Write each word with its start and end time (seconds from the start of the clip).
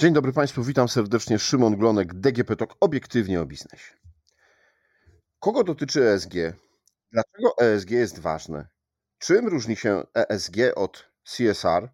Dzień 0.00 0.12
dobry 0.12 0.32
Państwu, 0.32 0.62
witam 0.62 0.88
serdecznie. 0.88 1.38
Szymon 1.38 1.76
Glonek, 1.76 2.14
DGP 2.14 2.56
TOK, 2.56 2.76
obiektywnie 2.80 3.40
o 3.40 3.46
biznesie. 3.46 3.94
Kogo 5.40 5.64
dotyczy 5.64 6.08
ESG? 6.08 6.32
Dlaczego 7.12 7.58
ESG 7.60 7.90
jest 7.90 8.18
ważne? 8.18 8.68
Czym 9.18 9.48
różni 9.48 9.76
się 9.76 10.02
ESG 10.14 10.56
od 10.76 11.10
CSR? 11.24 11.90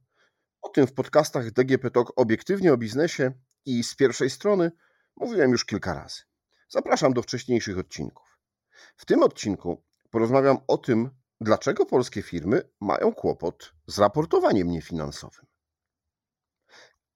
O 0.63 0.69
tym 0.69 0.87
w 0.87 0.93
podcastach 0.93 1.51
DGP 1.51 1.91
TOK 1.91 2.13
obiektywnie 2.17 2.73
o 2.73 2.77
biznesie 2.77 3.33
i 3.65 3.85
z 3.85 3.97
pierwszej 3.97 4.31
strony 4.31 4.73
mówiłem 5.17 5.51
już 5.51 5.65
kilka 5.65 5.95
razy. 5.95 6.23
Zapraszam 6.69 7.13
do 7.13 7.23
wcześniejszych 7.23 7.79
odcinków. 7.79 8.39
W 8.97 9.05
tym 9.05 9.23
odcinku 9.23 9.85
porozmawiam 10.11 10.59
o 10.69 10.79
tym, 10.79 11.11
dlaczego 11.41 11.87
polskie 11.87 12.23
firmy 12.23 12.63
mają 12.81 13.15
kłopot 13.15 13.75
z 13.87 13.99
raportowaniem 13.99 14.71
niefinansowym. 14.71 15.54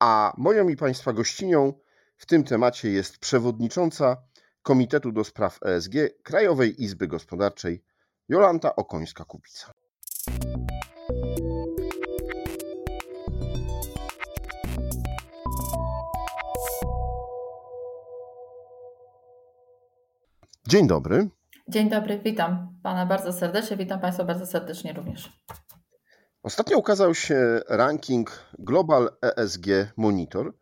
A 0.00 0.32
moją 0.36 0.68
i 0.68 0.76
Państwa 0.76 1.12
gościnią 1.12 1.72
w 2.16 2.26
tym 2.26 2.44
temacie 2.44 2.90
jest 2.90 3.18
przewodnicząca 3.18 4.16
Komitetu 4.62 5.12
do 5.12 5.24
Spraw 5.24 5.58
ESG 5.62 5.92
Krajowej 6.22 6.82
Izby 6.82 7.08
Gospodarczej 7.08 7.84
Jolanta 8.28 8.72
Okońska-Kubica. 8.76 9.70
Dzień 20.68 20.86
dobry. 20.86 21.28
Dzień 21.68 21.90
dobry, 21.90 22.18
witam 22.24 22.78
Pana 22.82 23.06
bardzo 23.06 23.32
serdecznie, 23.32 23.76
witam 23.76 24.00
Państwa 24.00 24.24
bardzo 24.24 24.46
serdecznie 24.46 24.92
również. 24.92 25.32
Ostatnio 26.42 26.78
ukazał 26.78 27.14
się 27.14 27.60
ranking 27.68 28.30
Global 28.58 29.10
ESG 29.22 29.66
Monitor, 29.96 30.54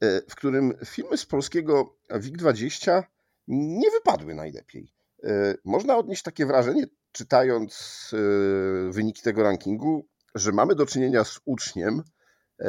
e, 0.00 0.20
w 0.30 0.34
którym 0.34 0.74
firmy 0.84 1.16
z 1.16 1.26
polskiego 1.26 1.96
WIG20 2.10 3.02
nie 3.48 3.90
wypadły 3.90 4.34
najlepiej. 4.34 4.94
E, 5.24 5.54
można 5.64 5.96
odnieść 5.96 6.22
takie 6.22 6.46
wrażenie, 6.46 6.86
czytając 7.12 8.10
e, 8.12 8.92
wyniki 8.92 9.22
tego 9.22 9.42
rankingu, 9.42 10.08
że 10.34 10.52
mamy 10.52 10.74
do 10.74 10.86
czynienia 10.86 11.24
z 11.24 11.40
uczniem 11.44 12.02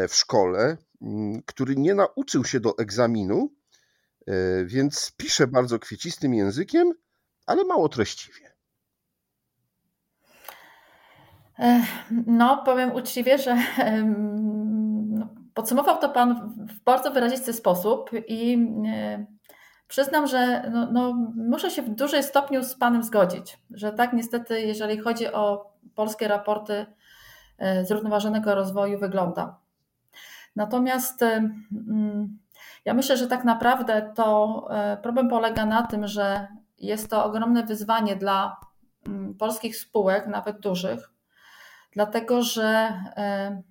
w 0.10 0.16
szkole, 0.16 0.78
który 1.46 1.76
nie 1.76 1.96
nauczył 1.96 2.46
się 2.46 2.60
do 2.60 2.78
egzaminu, 2.78 3.50
więc 4.66 5.12
pisze 5.18 5.48
bardzo 5.48 5.80
kwiecistym 5.80 6.34
językiem, 6.34 6.94
ale 7.46 7.64
mało 7.64 7.90
treściwie. 7.90 8.55
No, 12.28 12.64
powiem 12.66 12.92
uczciwie, 12.92 13.38
że 13.38 13.58
no, 15.08 15.28
podsumował 15.54 15.98
to 15.98 16.10
Pan 16.10 16.54
w 16.58 16.84
bardzo 16.84 17.12
wyrazisty 17.12 17.54
sposób 17.54 18.10
i 18.28 18.68
e, 18.88 19.26
przyznam, 19.88 20.28
że 20.28 20.70
no, 20.74 20.92
no, 20.92 21.14
muszę 21.36 21.72
się 21.72 21.82
w 21.82 21.90
dużej 21.90 22.24
stopniu 22.24 22.64
z 22.64 22.76
Panem 22.76 23.04
zgodzić, 23.04 23.60
że 23.72 23.92
tak 23.92 24.14
niestety, 24.14 24.62
jeżeli 24.62 24.98
chodzi 24.98 25.28
o 25.34 25.72
polskie 25.96 26.28
raporty 26.28 26.86
e, 27.58 27.86
zrównoważonego 27.86 28.56
rozwoju, 28.56 29.00
wygląda. 29.00 29.58
Natomiast 30.56 31.24
e, 31.24 31.50
ja 32.86 32.94
myślę, 32.94 33.18
że 33.18 33.28
tak 33.28 33.44
naprawdę 33.44 34.12
to 34.16 34.68
problem 35.02 35.30
polega 35.30 35.66
na 35.66 35.84
tym, 35.84 36.08
że 36.08 36.48
jest 36.78 37.10
to 37.10 37.26
ogromne 37.26 37.64
wyzwanie 37.64 38.16
dla 38.16 38.58
polskich 39.40 39.78
spółek, 39.78 40.28
nawet 40.28 40.60
dużych, 40.60 41.15
dlatego 41.96 42.44
że 42.44 42.68
e, 43.18 43.62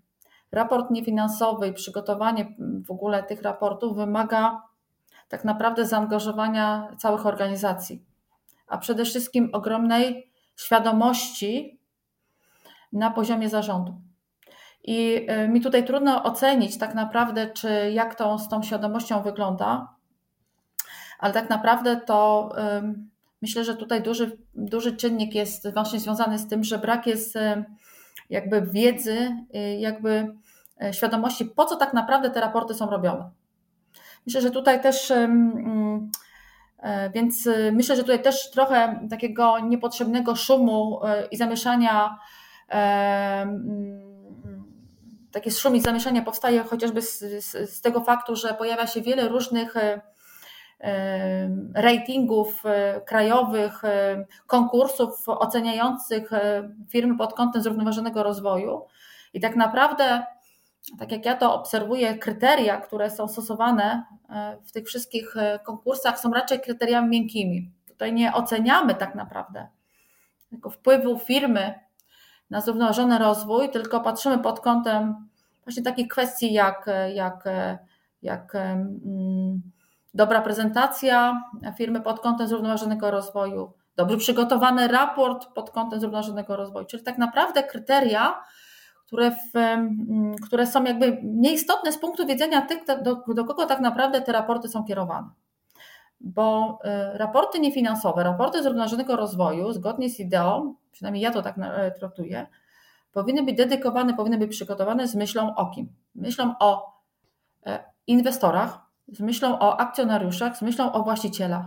raport 0.53 0.91
niefinansowy 0.91 1.69
i 1.69 1.72
przygotowanie 1.72 2.56
w 2.86 2.91
ogóle 2.91 3.22
tych 3.22 3.42
raportów 3.42 3.97
wymaga 3.97 4.62
tak 5.28 5.44
naprawdę 5.44 5.86
zaangażowania 5.86 6.89
całych 6.98 7.27
organizacji, 7.27 8.05
a 8.67 8.78
przede 8.78 9.05
wszystkim 9.05 9.50
ogromnej 9.52 10.30
świadomości 10.56 11.80
na 12.92 13.11
poziomie 13.11 13.48
zarządu. 13.48 14.01
I 14.84 15.27
e, 15.29 15.48
mi 15.48 15.61
tutaj 15.61 15.84
trudno 15.84 16.23
ocenić 16.23 16.79
tak 16.79 16.95
naprawdę, 16.95 17.46
czy 17.46 17.90
jak 17.90 18.14
to 18.14 18.39
z 18.39 18.48
tą 18.48 18.63
świadomością 18.63 19.23
wygląda, 19.23 19.95
ale 21.18 21.33
tak 21.33 21.51
naprawdę 21.51 21.96
to 21.96 22.51
myślę, 23.42 23.64
że 23.64 23.77
tutaj 23.77 24.02
duży, 24.02 24.39
duży 24.55 24.96
czynnik 24.96 25.34
jest 25.34 25.73
właśnie 25.74 26.01
związany 26.01 26.39
z 26.39 26.48
tym, 26.48 26.64
że 26.64 26.79
brak 26.79 27.07
jest 27.07 27.39
jakby 28.30 28.62
wiedzy, 28.62 29.36
y, 29.57 29.58
jakby 29.79 30.35
e, 30.83 30.92
świadomości, 30.92 31.45
po 31.45 31.64
co 31.64 31.77
tak 31.77 31.95
naprawdę 31.95 32.30
te 32.30 32.40
raporty 32.40 32.74
są 32.74 32.90
robione. 32.90 33.30
Myślę, 34.27 34.40
że 34.40 34.51
tutaj 34.51 34.83
też, 34.83 35.11
mm, 35.11 36.11
e, 36.79 37.11
więc 37.11 37.46
y, 37.46 37.73
myślę, 37.73 37.96
że 37.96 38.02
tutaj 38.02 38.23
też 38.23 38.51
trochę 38.51 39.07
takiego 39.11 39.58
niepotrzebnego 39.58 40.36
szumu 40.36 41.01
e, 41.05 41.27
i 41.27 41.36
zamieszania, 41.36 42.18
mm, 42.68 44.14
takie 45.33 45.51
szum 45.51 45.77
i 45.77 45.80
zamieszanie 45.80 46.23
powstaje 46.23 46.63
chociażby 46.63 47.02
z, 47.02 47.18
z, 47.18 47.70
z 47.70 47.80
tego 47.80 48.01
faktu, 48.01 48.36
że 48.36 48.55
pojawia 48.55 48.86
się 48.86 49.01
wiele 49.01 49.29
różnych 49.29 49.74
ratingów 51.74 52.67
e, 52.67 53.00
krajowych, 53.00 53.84
e, 53.84 54.24
konkursów 54.46 55.28
oceniających 55.28 56.33
e, 56.33 56.68
firmy 56.89 57.17
pod 57.17 57.34
kątem 57.34 57.62
zrównoważonego 57.62 58.22
rozwoju. 58.22 58.83
I 59.34 59.40
tak 59.40 59.56
naprawdę, 59.56 60.24
tak 60.98 61.12
jak 61.12 61.24
ja 61.24 61.36
to 61.36 61.55
obserwuję, 61.55 62.18
kryteria, 62.18 62.77
które 62.80 63.11
są 63.11 63.28
stosowane 63.28 64.05
w 64.64 64.72
tych 64.72 64.86
wszystkich 64.86 65.34
konkursach, 65.64 66.20
są 66.20 66.33
raczej 66.33 66.61
kryteriami 66.61 67.08
miękkimi. 67.08 67.70
Tutaj 67.89 68.12
nie 68.12 68.33
oceniamy 68.33 68.95
tak 68.95 69.14
naprawdę 69.14 69.68
tylko 70.51 70.70
wpływu 70.70 71.18
firmy 71.18 71.74
na 72.51 72.61
zrównoważony 72.61 73.18
rozwój, 73.18 73.70
tylko 73.70 74.01
patrzymy 74.01 74.39
pod 74.39 74.61
kątem 74.61 75.28
właśnie 75.64 75.83
takich 75.83 76.08
kwestii 76.08 76.52
jak, 76.52 76.90
jak, 77.14 77.45
jak 78.22 78.56
dobra 80.14 80.41
prezentacja 80.41 81.42
firmy 81.79 82.01
pod 82.01 82.20
kątem 82.20 82.48
zrównoważonego 82.48 83.11
rozwoju, 83.11 83.73
dobrze 83.97 84.17
przygotowany 84.17 84.89
raport 84.89 85.47
pod 85.55 85.70
kątem 85.70 86.01
zrównoważonego 86.01 86.57
rozwoju, 86.57 86.86
czyli 86.86 87.02
tak 87.02 87.19
naprawdę 87.19 87.63
kryteria, 87.63 88.42
które, 89.07 89.30
w, 89.30 89.52
które 90.47 90.67
są 90.67 90.85
jakby 90.85 91.20
nieistotne 91.23 91.92
z 91.92 91.98
punktu 91.98 92.27
widzenia 92.27 92.63
tych, 92.63 92.79
do, 93.02 93.17
do 93.35 93.45
kogo 93.45 93.67
tak 93.67 93.80
naprawdę 93.80 94.20
te 94.20 94.33
raporty 94.33 94.69
są 94.69 94.85
kierowane. 94.85 95.29
Bo 96.20 96.79
y, 97.14 97.19
raporty 97.19 97.61
niefinansowe, 97.61 98.25
raporty 98.25 98.63
zrównoważonego 98.63 99.17
rozwoju, 99.17 99.73
zgodnie 99.73 100.11
z 100.11 100.20
ideą, 100.20 100.75
przynajmniej 100.92 101.23
ja 101.23 101.31
to 101.31 101.42
tak 101.42 101.58
e, 101.58 101.91
traktuję, 101.91 102.46
powinny 103.13 103.42
być 103.42 103.57
dedykowane, 103.57 104.14
powinny 104.14 104.39
być 104.39 104.51
przygotowane 104.51 105.08
z 105.08 105.14
myślą 105.14 105.55
o 105.55 105.70
kim? 105.70 105.92
Myślą 106.14 106.55
o 106.61 106.92
e, 107.67 107.85
inwestorach, 108.07 108.83
z 109.14 109.20
myślą 109.20 109.58
o 109.58 109.80
akcjonariuszach, 109.80 110.57
z 110.57 110.63
myślą 110.63 110.92
o 110.92 111.02
właścicielach. 111.02 111.64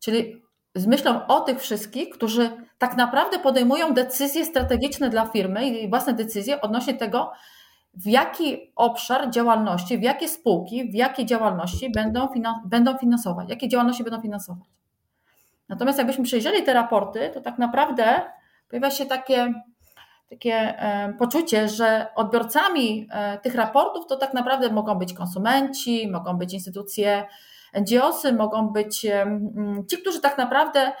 Czyli 0.00 0.42
z 0.74 0.86
myślą 0.86 1.26
o 1.26 1.40
tych 1.40 1.60
wszystkich, 1.60 2.10
którzy 2.10 2.50
tak 2.78 2.96
naprawdę 2.96 3.38
podejmują 3.38 3.94
decyzje 3.94 4.44
strategiczne 4.44 5.10
dla 5.10 5.26
firmy 5.26 5.68
i 5.68 5.90
własne 5.90 6.12
decyzje 6.12 6.60
odnośnie 6.60 6.94
tego, 6.94 7.32
w 7.94 8.06
jaki 8.06 8.72
obszar 8.76 9.30
działalności, 9.30 9.98
w 9.98 10.02
jakie 10.02 10.28
spółki, 10.28 10.90
w 10.90 10.94
jakie 10.94 11.26
działalności 11.26 11.92
będą, 11.92 12.28
będą 12.64 12.98
finansować, 12.98 13.50
jakie 13.50 13.68
działalności 13.68 14.04
będą 14.04 14.20
finansować. 14.20 14.68
Natomiast 15.68 15.98
jakbyśmy 15.98 16.24
przejrzeli 16.24 16.62
te 16.62 16.74
raporty, 16.74 17.30
to 17.34 17.40
tak 17.40 17.58
naprawdę 17.58 18.22
pojawia 18.68 18.90
się 18.90 19.06
takie 19.06 19.52
takie 20.30 20.54
e, 20.54 21.14
poczucie, 21.18 21.68
że 21.68 22.06
odbiorcami 22.14 23.08
e, 23.10 23.38
tych 23.38 23.54
raportów 23.54 24.06
to 24.06 24.16
tak 24.16 24.34
naprawdę 24.34 24.72
mogą 24.72 24.94
być 24.94 25.14
konsumenci, 25.14 26.08
mogą 26.10 26.36
być 26.36 26.54
instytucje 26.54 27.26
NGOsy, 27.80 28.32
mogą 28.32 28.68
być 28.68 29.06
ci, 29.88 29.98
którzy 30.02 30.20
tak 30.20 30.38
naprawdę 30.38 30.92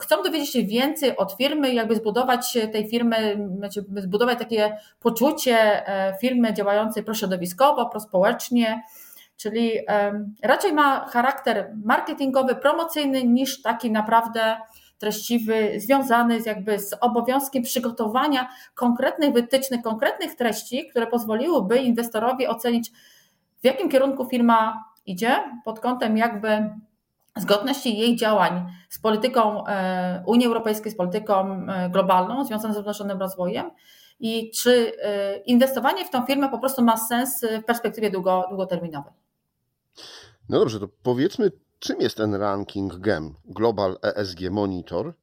chcą 0.00 0.22
dowiedzieć 0.22 0.52
się 0.52 0.62
więcej 0.62 1.16
od 1.16 1.32
firmy, 1.32 1.74
jakby 1.74 1.96
zbudować 1.96 2.58
tej 2.72 2.88
firmy, 2.88 3.48
znaczy 3.56 3.84
zbudować 3.96 4.38
takie 4.38 4.76
poczucie 5.00 5.88
e, 5.88 6.16
firmy 6.20 6.52
działającej 6.54 7.04
prośrodowiskowo, 7.04 7.86
prospołecznie, 7.86 8.82
czyli 9.36 9.72
raczej 10.42 10.72
ma 10.72 11.06
charakter 11.06 11.72
marketingowy, 11.84 12.54
promocyjny 12.54 13.24
niż 13.24 13.62
taki 13.62 13.90
naprawdę 13.90 14.56
treściwy, 15.04 15.72
związany 15.76 16.42
z 16.42 16.46
jakby 16.46 16.78
z 16.78 16.94
obowiązkiem 17.00 17.62
przygotowania 17.62 18.48
konkretnych 18.74 19.32
wytycznych, 19.32 19.82
konkretnych 19.82 20.34
treści, 20.34 20.88
które 20.88 21.06
pozwoliłyby 21.06 21.78
inwestorowi 21.78 22.46
ocenić, 22.46 22.90
w 23.62 23.64
jakim 23.64 23.88
kierunku 23.88 24.24
firma 24.24 24.84
idzie 25.06 25.36
pod 25.64 25.80
kątem 25.80 26.16
jakby 26.16 26.70
zgodności 27.36 27.98
jej 27.98 28.16
działań 28.16 28.66
z 28.88 28.98
polityką 28.98 29.66
e, 29.66 30.22
Unii 30.26 30.46
Europejskiej, 30.46 30.92
z 30.92 30.96
polityką 30.96 31.66
e, 31.68 31.90
globalną 31.90 32.44
związaną 32.44 32.74
z 32.74 32.76
zrównoważonym 32.76 33.20
rozwojem 33.20 33.70
i 34.20 34.50
czy 34.50 34.92
inwestowanie 35.46 36.04
w 36.04 36.10
tą 36.10 36.26
firmę 36.26 36.48
po 36.48 36.58
prostu 36.58 36.84
ma 36.84 36.96
sens 36.96 37.40
w 37.62 37.64
perspektywie 37.64 38.10
długo, 38.10 38.44
długoterminowej. 38.48 39.12
No 40.48 40.58
dobrze, 40.58 40.80
to 40.80 40.88
powiedzmy, 41.02 41.50
czym 41.78 42.00
jest 42.00 42.16
ten 42.16 42.34
ranking 42.34 42.96
GEM, 42.96 43.34
Global 43.44 43.98
ESG 44.02 44.40
Monitor 44.50 45.14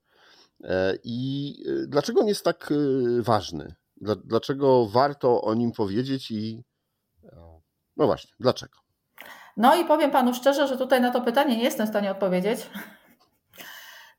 i 1.03 1.55
dlaczego 1.87 2.21
on 2.21 2.27
jest 2.27 2.45
tak 2.45 2.73
ważny? 3.19 3.75
Dlaczego 4.23 4.85
warto 4.85 5.41
o 5.41 5.53
nim 5.53 5.71
powiedzieć 5.71 6.31
i 6.31 6.63
no 7.97 8.05
właśnie, 8.05 8.31
dlaczego? 8.39 8.73
No 9.57 9.75
i 9.75 9.85
powiem 9.85 10.11
panu 10.11 10.33
szczerze, 10.33 10.67
że 10.67 10.77
tutaj 10.77 11.01
na 11.01 11.11
to 11.11 11.21
pytanie 11.21 11.57
nie 11.57 11.63
jestem 11.63 11.85
w 11.87 11.89
stanie 11.89 12.11
odpowiedzieć. 12.11 12.59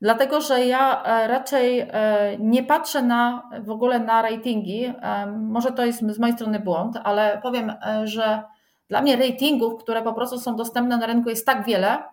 Dlatego, 0.01 0.41
że 0.41 0.65
ja 0.65 1.03
e, 1.03 1.27
raczej 1.27 1.79
e, 1.79 1.87
nie 2.39 2.63
patrzę 2.63 3.01
na 3.01 3.49
w 3.63 3.69
ogóle 3.69 3.99
na 3.99 4.21
ratingi. 4.21 4.85
E, 4.85 5.25
może 5.27 5.71
to 5.71 5.85
jest 5.85 5.99
z 5.99 6.19
mojej 6.19 6.35
strony 6.35 6.59
błąd, 6.59 6.97
ale 7.03 7.39
powiem, 7.43 7.73
że 8.03 8.43
dla 8.89 9.01
mnie 9.01 9.15
ratingów, 9.15 9.83
które 9.83 10.01
po 10.01 10.13
prostu 10.13 10.39
są 10.39 10.55
dostępne 10.55 10.97
na 10.97 11.05
rynku, 11.05 11.29
jest 11.29 11.45
tak 11.45 11.65
wiele. 11.65 12.03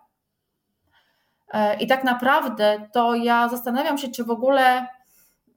I 1.79 1.87
tak 1.87 2.03
naprawdę 2.03 2.87
to 2.93 3.15
ja 3.15 3.49
zastanawiam 3.49 3.97
się, 3.97 4.09
czy 4.09 4.23
w 4.23 4.29
ogóle 4.29 4.87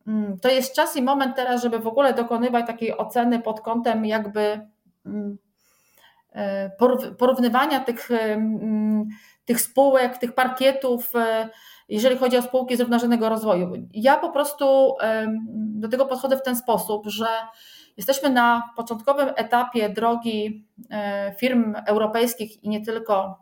mm, 0.07 0.39
to 0.43 0.49
jest 0.49 0.75
czas 0.75 0.97
i 0.97 1.03
moment 1.03 1.37
teraz, 1.37 1.63
żeby 1.63 1.79
w 1.79 1.87
ogóle 1.87 2.15
dokonywać 2.15 2.67
takiej 2.67 2.97
oceny 2.97 3.41
pod 3.41 3.61
kątem 3.61 4.05
jakby 4.05 4.69
mm, 5.07 5.39
porównywania 7.19 7.81
tych, 7.81 8.11
mm, 8.11 9.05
tych 9.45 9.61
spółek, 9.61 10.19
tych 10.19 10.35
parkietów 10.35 11.13
jeżeli 11.89 12.19
chodzi 12.19 12.37
o 12.37 12.43
spółki 12.43 12.77
zrównoważonego 12.77 13.29
rozwoju. 13.29 13.73
Ja 13.93 14.17
po 14.17 14.31
prostu 14.31 14.97
do 15.55 15.89
tego 15.89 16.07
podchodzę 16.07 16.37
w 16.37 16.43
ten 16.43 16.57
sposób, 16.57 17.07
że 17.07 17.27
jesteśmy 17.97 18.31
na 18.31 18.63
początkowym 18.77 19.29
etapie 19.37 19.89
drogi 19.89 20.67
e, 20.91 21.35
firm 21.39 21.75
europejskich 21.87 22.65
i 22.65 22.69
nie 22.69 22.85
tylko 22.85 23.39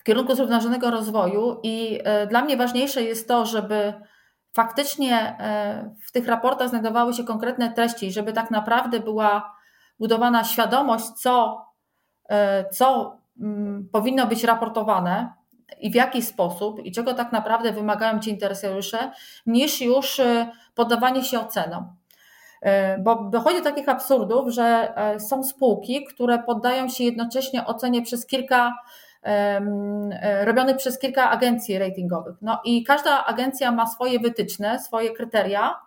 w 0.00 0.04
kierunku 0.04 0.34
zrównoważonego 0.34 0.90
rozwoju 0.90 1.60
i 1.62 1.98
e, 2.04 2.26
dla 2.26 2.44
mnie 2.44 2.56
ważniejsze 2.56 3.02
jest 3.02 3.28
to, 3.28 3.46
żeby 3.46 3.92
faktycznie 4.52 5.36
e, 5.40 5.94
w 6.06 6.12
tych 6.12 6.26
raportach 6.26 6.68
znajdowały 6.68 7.14
się 7.14 7.24
konkretne 7.24 7.72
treści, 7.72 8.12
żeby 8.12 8.32
tak 8.32 8.50
naprawdę 8.50 9.00
była 9.00 9.54
budowana 9.98 10.44
świadomość, 10.44 11.04
co, 11.04 11.64
co 12.72 13.16
mm, 13.40 13.88
powinno 13.92 14.26
być 14.26 14.44
raportowane, 14.44 15.32
i 15.80 15.90
w 15.90 15.94
jaki 15.94 16.22
sposób 16.22 16.84
i 16.84 16.92
czego 16.92 17.14
tak 17.14 17.32
naprawdę 17.32 17.72
wymagają 17.72 18.20
ci 18.20 18.30
interesariusze, 18.30 19.12
niż 19.46 19.80
już 19.80 20.20
poddawanie 20.74 21.24
się 21.24 21.40
ocenom. 21.40 21.96
Bo 22.98 23.24
dochodzi 23.30 23.56
do 23.58 23.64
takich 23.64 23.88
absurdów, 23.88 24.48
że 24.48 24.92
e, 24.96 25.20
są 25.20 25.44
spółki, 25.44 26.04
które 26.04 26.38
poddają 26.38 26.88
się 26.88 27.04
jednocześnie 27.04 27.66
ocenie 27.66 28.02
przez 28.02 28.26
kilka, 28.26 28.74
e, 29.22 30.44
robionych 30.44 30.76
przez 30.76 30.98
kilka 30.98 31.30
agencji 31.30 31.78
ratingowych. 31.78 32.36
No 32.42 32.60
i 32.64 32.84
każda 32.84 33.24
agencja 33.24 33.72
ma 33.72 33.86
swoje 33.86 34.20
wytyczne, 34.20 34.78
swoje 34.78 35.10
kryteria. 35.10 35.80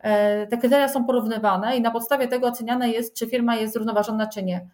E, 0.00 0.46
te 0.46 0.58
kryteria 0.58 0.88
są 0.88 1.04
porównywane 1.04 1.76
i 1.76 1.80
na 1.80 1.90
podstawie 1.90 2.28
tego 2.28 2.46
oceniane 2.46 2.88
jest, 2.88 3.14
czy 3.14 3.26
firma 3.26 3.56
jest 3.56 3.72
zrównoważona, 3.72 4.26
czy 4.26 4.42
nie. 4.42 4.68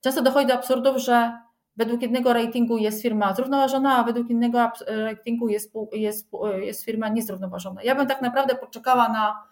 Często 0.00 0.22
dochodzi 0.22 0.46
do 0.46 0.54
absurdów, 0.54 0.96
że 0.96 1.32
według 1.76 2.02
jednego 2.02 2.32
ratingu 2.32 2.78
jest 2.78 3.02
firma 3.02 3.34
zrównoważona, 3.34 3.96
a 3.96 4.04
według 4.04 4.30
innego 4.30 4.70
ratingu 4.86 5.48
jest, 5.48 5.72
jest, 5.92 6.28
jest 6.60 6.84
firma 6.84 7.08
niezrównoważona. 7.08 7.82
Ja 7.82 7.94
bym 7.94 8.06
tak 8.06 8.22
naprawdę 8.22 8.54
poczekała 8.54 9.08
na 9.08 9.42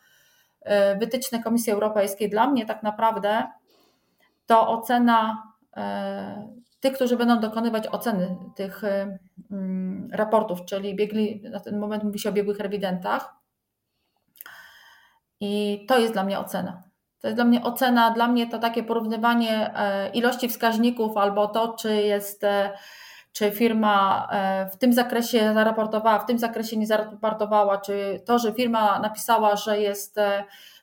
e, 0.61 0.97
wytyczne 0.97 1.43
Komisji 1.43 1.73
Europejskiej. 1.73 2.31
Dla 2.31 2.47
mnie 2.51 2.67
tak 2.67 2.83
naprawdę 2.83 3.47
to 4.47 4.69
ocena 4.69 5.43
e, 5.77 6.49
tych, 6.81 6.93
którzy 6.93 7.17
będą 7.17 7.41
dokonywać 7.41 7.87
oceny 7.87 8.37
tych 8.57 8.85
e, 8.85 9.19
mm, 9.51 10.09
raportów, 10.13 10.65
czyli 10.65 10.97
biegli, 10.97 11.43
na 11.51 11.61
ten 11.61 11.79
moment 11.79 12.05
mówi 12.05 12.19
się 12.19 12.29
o 12.29 12.33
biegłych 12.33 12.59
rewidentach. 12.59 13.35
I 15.41 15.85
to 15.89 15.99
jest 15.99 16.13
dla 16.13 16.25
mnie 16.25 16.39
ocena. 16.39 16.83
To 17.21 17.29
jest 17.29 17.37
dla 17.37 17.45
mnie 17.45 17.63
ocena, 17.63 18.11
dla 18.11 18.29
mnie 18.29 18.47
to 18.47 18.59
takie 18.59 18.83
porównywanie 18.83 19.75
e, 19.75 20.11
ilości 20.11 20.49
wskaźników 20.49 21.17
albo 21.17 21.49
to, 21.49 21.69
czy 21.73 21.95
jest, 21.95 22.45
e, 22.45 22.73
czy 23.33 23.51
firma 23.51 24.29
e, 24.33 24.71
w 24.71 24.77
tym 24.77 24.93
zakresie 24.93 25.55
zaraportowała, 25.55 26.19
w 26.19 26.27
tym 26.27 26.39
zakresie 26.39 26.77
nie 26.77 26.87
zaraportowała, 26.87 27.79
czy 27.79 28.23
to, 28.27 28.39
że 28.39 28.53
firma 28.53 28.99
napisała, 28.99 29.57
że 29.57 29.81
jest, 29.81 30.17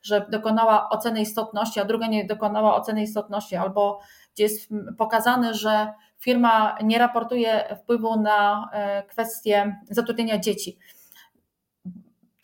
że 0.03 0.25
dokonała 0.29 0.89
oceny 0.89 1.21
istotności, 1.21 1.79
a 1.79 1.85
druga 1.85 2.07
nie 2.07 2.25
dokonała 2.25 2.75
oceny 2.75 3.01
istotności, 3.01 3.55
albo 3.55 3.99
gdzie 4.35 4.43
jest 4.43 4.69
pokazane, 4.97 5.53
że 5.53 5.93
firma 6.19 6.77
nie 6.83 6.99
raportuje 6.99 7.77
wpływu 7.81 8.21
na 8.21 8.69
kwestię 9.07 9.75
zatrudnienia 9.89 10.39
dzieci. 10.39 10.77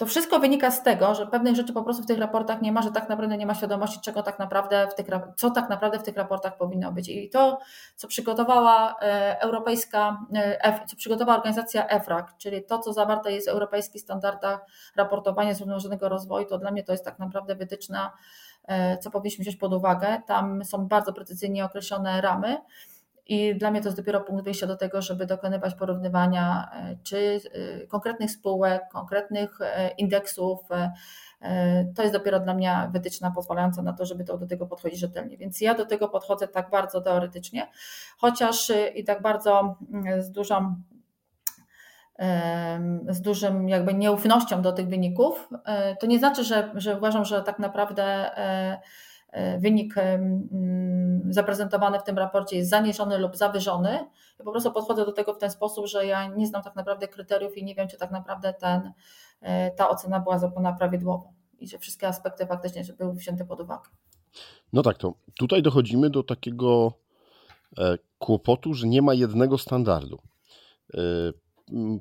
To 0.02 0.06
wszystko 0.06 0.40
wynika 0.40 0.72
z 0.72 0.84
tego, 0.84 1.16
że 1.16 1.28
pewnych 1.28 1.56
rzeczy 1.56 1.74
po 1.74 1.84
prostu 1.84 2.04
w 2.04 2.06
tych 2.06 2.20
raportach 2.20 2.62
nie 2.62 2.72
ma, 2.72 2.82
że 2.82 2.92
tak 2.92 3.10
naprawdę 3.10 3.38
nie 3.38 3.46
ma 3.46 3.56
świadomości, 3.56 4.00
czego 4.02 4.24
tak 4.24 4.40
naprawdę 4.40 4.88
w 4.92 4.96
tych, 4.96 5.06
co 5.36 5.52
tak 5.52 5.70
naprawdę 5.70 6.00
w 6.00 6.04
tych 6.04 6.18
raportach 6.18 6.58
powinno 6.58 6.92
być. 6.92 7.10
I 7.10 7.30
to, 7.30 7.60
co 7.96 8.08
przygotowała 8.08 8.96
e, 9.02 9.42
europejska, 9.42 10.26
e, 10.36 10.86
co 10.88 10.96
przygotowała 10.96 11.38
organizacja 11.38 11.88
EFRAG, 11.88 12.38
czyli 12.38 12.64
to, 12.64 12.80
co 12.80 12.94
zawarte 12.94 13.32
jest 13.32 13.48
w 13.48 13.52
europejskich 13.52 14.02
standardach 14.02 14.60
raportowania 14.96 15.54
zrównoważonego 15.54 16.10
rozwoju, 16.10 16.46
to 16.46 16.58
dla 16.58 16.72
mnie 16.72 16.84
to 16.84 16.92
jest 16.92 17.06
tak 17.06 17.20
naprawdę 17.20 17.56
wytyczna, 17.56 18.06
e, 18.06 18.12
co 19.02 19.12
powinniśmy 19.12 19.42
wziąć 19.42 19.58
pod 19.58 19.74
uwagę. 19.74 20.22
Tam 20.28 20.66
są 20.66 20.88
bardzo 20.88 21.14
precyzyjnie 21.14 21.66
określone 21.66 22.22
ramy. 22.22 22.58
I 23.32 23.56
dla 23.56 23.72
mnie 23.72 23.82
to 23.82 23.88
jest 23.88 23.98
dopiero 23.98 24.22
punkt 24.22 24.44
wyjścia 24.44 24.68
do 24.68 24.76
tego, 24.76 25.02
żeby 25.02 25.26
dokonywać 25.26 25.76
porównywania 25.76 26.72
e, 26.74 26.98
czy 27.04 27.42
e, 27.54 27.88
konkretnych 27.88 28.32
spółek, 28.32 28.82
konkretnych 28.92 29.62
e, 29.62 29.90
indeksów. 29.98 30.60
To 31.96 32.02
jest 32.02 32.14
dopiero 32.14 32.40
dla 32.40 32.54
mnie 32.54 32.90
wytyczna 32.92 33.32
pozwalająca 33.32 33.82
na 33.82 33.94
to, 33.94 34.06
żeby 34.06 34.24
to 34.24 34.38
do 34.38 34.48
tego 34.48 34.68
podchodzić 34.68 35.00
rzetelnie. 35.00 35.38
Więc 35.38 35.62
ja 35.62 35.76
do 35.76 35.86
tego 35.86 36.10
podchodzę 36.10 36.48
tak 36.48 36.70
bardzo 36.70 37.02
teoretycznie, 37.02 37.68
chociaż 38.18 38.72
i 38.96 39.04
tak 39.04 39.22
bardzo 39.22 39.78
mm, 39.94 40.22
z 40.22 40.32
dużą 40.32 40.76
z 43.10 43.22
dużym 43.22 43.70
jakby 43.70 43.94
nieufnością 43.94 44.62
do 44.62 44.72
tych 44.72 44.88
wyników. 44.88 45.50
To 46.00 46.08
nie 46.08 46.20
znaczy, 46.20 46.44
że, 46.44 46.72
że 46.76 46.98
uważam, 46.98 47.26
że 47.26 47.42
tak 47.42 47.60
naprawdę 47.60 48.32
E, 49.32 49.60
wynik 49.60 49.98
mm, 49.98 51.22
zaprezentowany 51.30 52.00
w 52.00 52.04
tym 52.04 52.18
raporcie 52.18 52.58
jest 52.58 52.70
zaniżony 52.70 53.18
lub 53.18 53.38
zawyżony. 53.38 53.92
Ja 54.40 54.46
po 54.46 54.52
prostu 54.52 54.72
podchodzę 54.72 55.06
do 55.06 55.12
tego 55.12 55.34
w 55.34 55.38
ten 55.38 55.52
sposób, 55.52 55.88
że 55.88 56.06
ja 56.06 56.28
nie 56.28 56.48
znam 56.48 56.64
tak 56.64 56.76
naprawdę 56.76 57.08
kryteriów 57.08 57.58
i 57.58 57.64
nie 57.64 57.76
wiem, 57.76 57.88
czy 57.88 57.98
tak 57.98 58.12
naprawdę 58.12 58.54
ten, 58.54 58.92
e, 59.42 59.72
ta 59.72 59.90
ocena 59.90 60.20
była 60.20 60.40
zrobiona 60.40 60.74
prawidłowo 60.74 61.34
i 61.60 61.68
że 61.68 61.80
wszystkie 61.80 62.08
aspekty 62.08 62.46
faktycznie 62.46 62.84
były 62.98 63.14
wzięte 63.14 63.46
pod 63.46 63.60
uwagę. 63.60 63.90
No 64.74 64.82
tak, 64.82 64.98
to 64.98 65.14
tutaj 65.40 65.62
dochodzimy 65.62 66.10
do 66.10 66.24
takiego 66.24 66.94
e, 67.78 67.98
kłopotu, 68.20 68.74
że 68.74 68.88
nie 68.88 69.02
ma 69.02 69.14
jednego 69.14 69.58
standardu. 69.58 70.20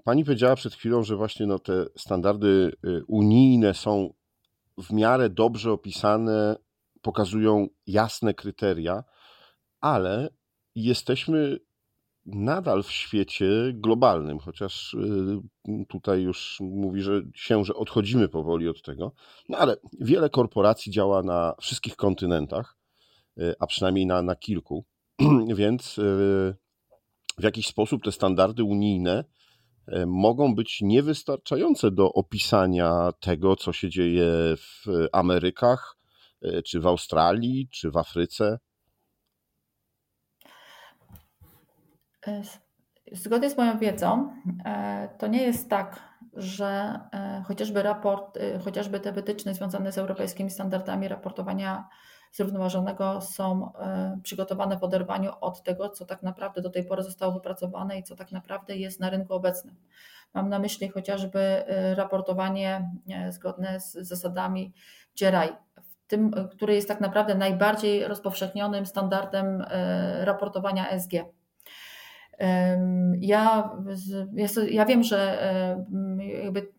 Pani 0.04 0.24
powiedziała 0.24 0.56
przed 0.56 0.74
chwilą, 0.74 1.02
że 1.02 1.16
właśnie 1.16 1.46
no 1.46 1.58
te 1.58 1.86
standardy 1.96 2.72
unijne 3.08 3.74
są 3.74 4.14
w 4.78 4.92
miarę 4.92 5.30
dobrze 5.30 5.72
opisane 5.72 6.56
pokazują 7.02 7.68
jasne 7.86 8.34
kryteria, 8.34 9.04
ale 9.80 10.28
jesteśmy 10.74 11.58
nadal 12.26 12.82
w 12.82 12.90
świecie 12.90 13.46
globalnym, 13.74 14.38
chociaż 14.38 14.94
y, 14.94 15.86
tutaj 15.88 16.22
już 16.22 16.58
mówi 16.60 17.02
że 17.02 17.22
się, 17.34 17.64
że 17.64 17.74
odchodzimy 17.74 18.28
powoli 18.28 18.68
od 18.68 18.82
tego. 18.82 19.12
No 19.48 19.58
ale 19.58 19.76
wiele 20.00 20.30
korporacji 20.30 20.92
działa 20.92 21.22
na 21.22 21.54
wszystkich 21.60 21.96
kontynentach, 21.96 22.76
y, 23.38 23.54
a 23.60 23.66
przynajmniej 23.66 24.06
na, 24.06 24.22
na 24.22 24.36
kilku, 24.36 24.84
więc 25.54 25.98
y, 25.98 26.56
w 27.38 27.42
jakiś 27.42 27.66
sposób 27.66 28.04
te 28.04 28.12
standardy 28.12 28.64
unijne 28.64 29.24
mogą 30.06 30.54
być 30.54 30.78
niewystarczające 30.82 31.90
do 31.90 32.12
opisania 32.12 33.12
tego, 33.20 33.56
co 33.56 33.72
się 33.72 33.88
dzieje 33.88 34.26
w 34.56 34.86
Amerykach, 35.12 36.00
E, 36.42 36.62
czy 36.62 36.80
w 36.80 36.86
Australii, 36.86 37.68
czy 37.72 37.90
w 37.90 37.96
Afryce? 37.96 38.58
E, 42.26 42.42
zgodnie 43.12 43.50
z 43.50 43.56
moją 43.56 43.78
wiedzą, 43.78 44.32
e, 44.64 45.08
to 45.18 45.26
nie 45.26 45.42
jest 45.42 45.70
tak, 45.70 46.10
że 46.32 47.00
chociażby 47.44 47.82
raport, 47.82 48.38
chociażby 48.64 49.00
te 49.00 49.12
wytyczne 49.12 49.54
związane 49.54 49.92
z 49.92 49.98
europejskimi 49.98 50.50
standardami 50.50 51.08
raportowania 51.08 51.88
zrównoważonego 52.32 53.20
są 53.20 53.72
przygotowane 54.22 54.78
w 54.78 54.84
oderwaniu 54.84 55.32
od 55.40 55.62
tego, 55.62 55.88
co 55.88 56.06
tak 56.06 56.22
naprawdę 56.22 56.60
do 56.60 56.70
tej 56.70 56.84
pory 56.84 57.02
zostało 57.02 57.32
wypracowane 57.32 57.98
i 57.98 58.02
co 58.02 58.16
tak 58.16 58.32
naprawdę 58.32 58.76
jest 58.76 59.00
na 59.00 59.10
rynku 59.10 59.34
obecnym. 59.34 59.76
Mam 60.34 60.48
na 60.48 60.58
myśli 60.58 60.88
chociażby 60.88 61.64
raportowanie 61.94 62.90
zgodne 63.30 63.80
z 63.80 63.92
zasadami 63.92 64.72
GRI 65.18 65.56
tym, 66.06 66.30
który 66.50 66.74
jest 66.74 66.88
tak 66.88 67.00
naprawdę 67.00 67.34
najbardziej 67.34 68.04
rozpowszechnionym 68.04 68.86
standardem 68.86 69.64
raportowania 70.20 70.90
ESG. 70.90 71.12
Ja, 73.18 73.70
ja 74.70 74.84
wiem, 74.84 75.02
że 75.02 75.38
jakby 76.42 76.72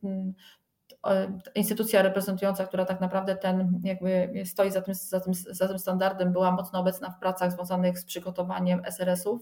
instytucja 1.55 2.01
reprezentująca, 2.01 2.65
która 2.65 2.85
tak 2.85 3.01
naprawdę 3.01 3.35
ten 3.35 3.81
jakby 3.83 4.33
stoi 4.45 4.71
za 4.71 4.81
tym, 4.81 4.93
za, 4.93 5.19
tym, 5.19 5.33
za 5.33 5.67
tym 5.67 5.79
standardem, 5.79 6.31
była 6.31 6.51
mocno 6.51 6.79
obecna 6.79 7.09
w 7.09 7.19
pracach 7.19 7.51
związanych 7.51 7.99
z 7.99 8.05
przygotowaniem 8.05 8.81
SRS-ów 8.85 9.41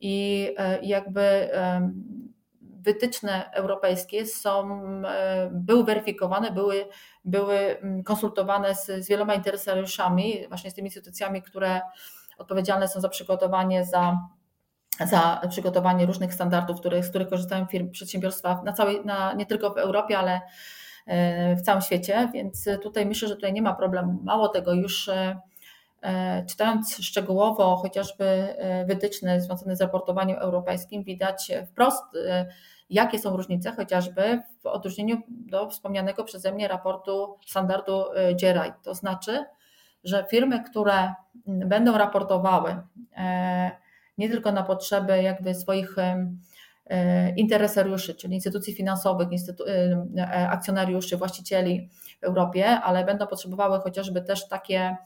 i 0.00 0.48
e, 0.58 0.78
jakby 0.82 1.50
wytyczne 2.60 3.50
europejskie 3.52 4.26
są, 4.26 4.82
e, 5.04 5.50
były 5.52 5.84
weryfikowane, 5.84 6.50
były, 6.50 6.88
były 7.24 7.76
konsultowane 8.04 8.74
z, 8.74 8.86
z 8.86 9.08
wieloma 9.08 9.34
interesariuszami, 9.34 10.48
właśnie 10.48 10.70
z 10.70 10.74
tymi 10.74 10.86
instytucjami, 10.86 11.42
które 11.42 11.80
odpowiedzialne 12.38 12.88
są 12.88 13.00
za 13.00 13.08
przygotowanie, 13.08 13.84
za 13.84 14.18
za 15.06 15.40
przygotowanie 15.50 16.06
różnych 16.06 16.34
standardów, 16.34 16.80
które, 16.80 17.02
z 17.02 17.08
których 17.08 17.28
korzystają 17.28 17.66
firmy, 17.66 17.90
przedsiębiorstwa 17.90 18.62
na 18.64 18.72
całej, 18.72 19.04
na, 19.04 19.32
nie 19.32 19.46
tylko 19.46 19.70
w 19.70 19.78
Europie, 19.78 20.18
ale 20.18 20.40
e, 21.06 21.56
w 21.56 21.62
całym 21.62 21.82
świecie, 21.82 22.28
więc 22.34 22.68
tutaj 22.82 23.06
myślę, 23.06 23.28
że 23.28 23.34
tutaj 23.34 23.52
nie 23.52 23.62
ma 23.62 23.74
problemu. 23.74 24.20
Mało 24.24 24.48
tego, 24.48 24.72
już 24.72 25.08
e, 25.08 25.40
e, 26.02 26.44
czytając 26.46 26.96
szczegółowo 26.96 27.76
chociażby 27.76 28.56
wytyczne 28.86 29.40
związane 29.40 29.76
z 29.76 29.80
raportowaniem 29.80 30.38
europejskim, 30.38 31.04
widać 31.04 31.52
wprost, 31.66 32.04
jakie 32.90 33.18
są 33.18 33.36
różnice, 33.36 33.72
chociażby 33.72 34.42
w 34.62 34.66
odróżnieniu 34.66 35.16
do 35.28 35.70
wspomnianego 35.70 36.24
przeze 36.24 36.52
mnie 36.52 36.68
raportu 36.68 37.38
standardu 37.46 38.04
GRI. 38.40 38.72
To 38.82 38.94
znaczy, 38.94 39.44
że 40.04 40.24
firmy, 40.30 40.64
które 40.64 41.14
będą 41.46 41.98
raportowały, 41.98 42.76
nie 44.18 44.28
tylko 44.28 44.52
na 44.52 44.62
potrzeby 44.62 45.22
jakby 45.22 45.54
swoich 45.54 45.96
e, 45.98 47.34
interesariuszy, 47.36 48.14
czyli 48.14 48.34
instytucji 48.34 48.74
finansowych, 48.74 49.32
instytu 49.32 49.64
e, 49.66 50.48
akcjonariuszy, 50.50 51.16
właścicieli 51.16 51.88
w 52.20 52.24
Europie, 52.24 52.66
ale 52.66 53.04
będą 53.04 53.26
potrzebowały 53.26 53.80
chociażby 53.80 54.22
też 54.22 54.48
takie 54.48 54.96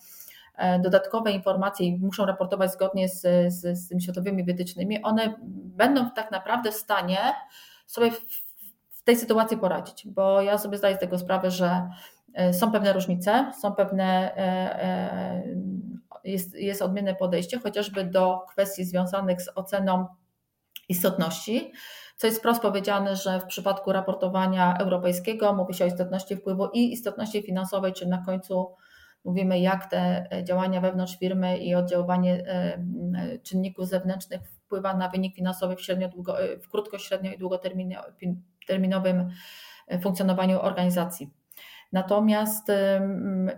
e, 0.57 0.79
dodatkowe 0.79 1.33
informacje 1.33 1.87
i 1.87 1.99
muszą 1.99 2.27
raportować 2.27 2.73
zgodnie 2.73 3.09
z, 3.09 3.21
z, 3.53 3.79
z 3.79 3.89
tymi 3.89 4.03
światowymi 4.03 4.45
wytycznymi, 4.45 5.03
one 5.03 5.35
będą 5.77 6.11
tak 6.11 6.31
naprawdę 6.31 6.73
w 6.73 6.77
stanie 6.77 7.19
sobie 7.87 8.11
w, 8.11 8.21
w 8.91 9.03
tej 9.03 9.17
sytuacji 9.17 9.57
poradzić, 9.57 10.07
bo 10.07 10.43
ja 10.43 10.59
sobie 10.59 10.79
zdaję 10.79 10.97
z 10.97 11.01
tego 11.01 11.19
sprawę, 11.19 11.51
że 11.51 11.89
są 12.53 12.73
pewne 12.73 12.93
różnice, 12.93 13.53
są 13.61 13.73
pewne 13.73 14.35
jest, 16.25 16.55
jest 16.55 16.83
odmienne 16.83 17.15
podejście, 17.15 17.59
chociażby 17.59 18.05
do 18.05 18.41
kwestii 18.49 18.85
związanych 18.85 19.43
z 19.43 19.49
oceną 19.55 20.07
istotności, 20.89 21.73
co 22.17 22.27
jest 22.27 22.39
wprost 22.39 22.63
powiedziane, 22.63 23.17
że 23.17 23.41
w 23.41 23.45
przypadku 23.45 23.93
raportowania 23.93 24.77
europejskiego 24.77 25.53
mówi 25.55 25.75
się 25.75 25.85
o 25.85 25.89
istotności 25.89 26.37
wpływu 26.37 26.69
i 26.73 26.93
istotności 26.93 27.43
finansowej, 27.43 27.93
czyli 27.93 28.11
na 28.11 28.25
końcu 28.25 28.75
mówimy, 29.25 29.61
jak 29.61 29.91
te 29.91 30.29
działania 30.45 30.81
wewnątrz 30.81 31.19
firmy 31.19 31.59
i 31.59 31.75
oddziaływanie 31.75 32.45
e, 32.47 32.79
czynników 33.43 33.89
zewnętrznych 33.89 34.41
wpływa 34.51 34.95
na 34.97 35.09
wynik 35.09 35.37
finansowy 35.37 35.77
w, 35.77 35.81
średnio, 35.81 36.09
w 36.63 36.69
krótko, 36.69 36.99
średnio 36.99 37.33
i 37.33 37.39
długoterminowym 37.39 39.31
funkcjonowaniu 40.03 40.61
organizacji. 40.61 41.31
Natomiast 41.93 42.69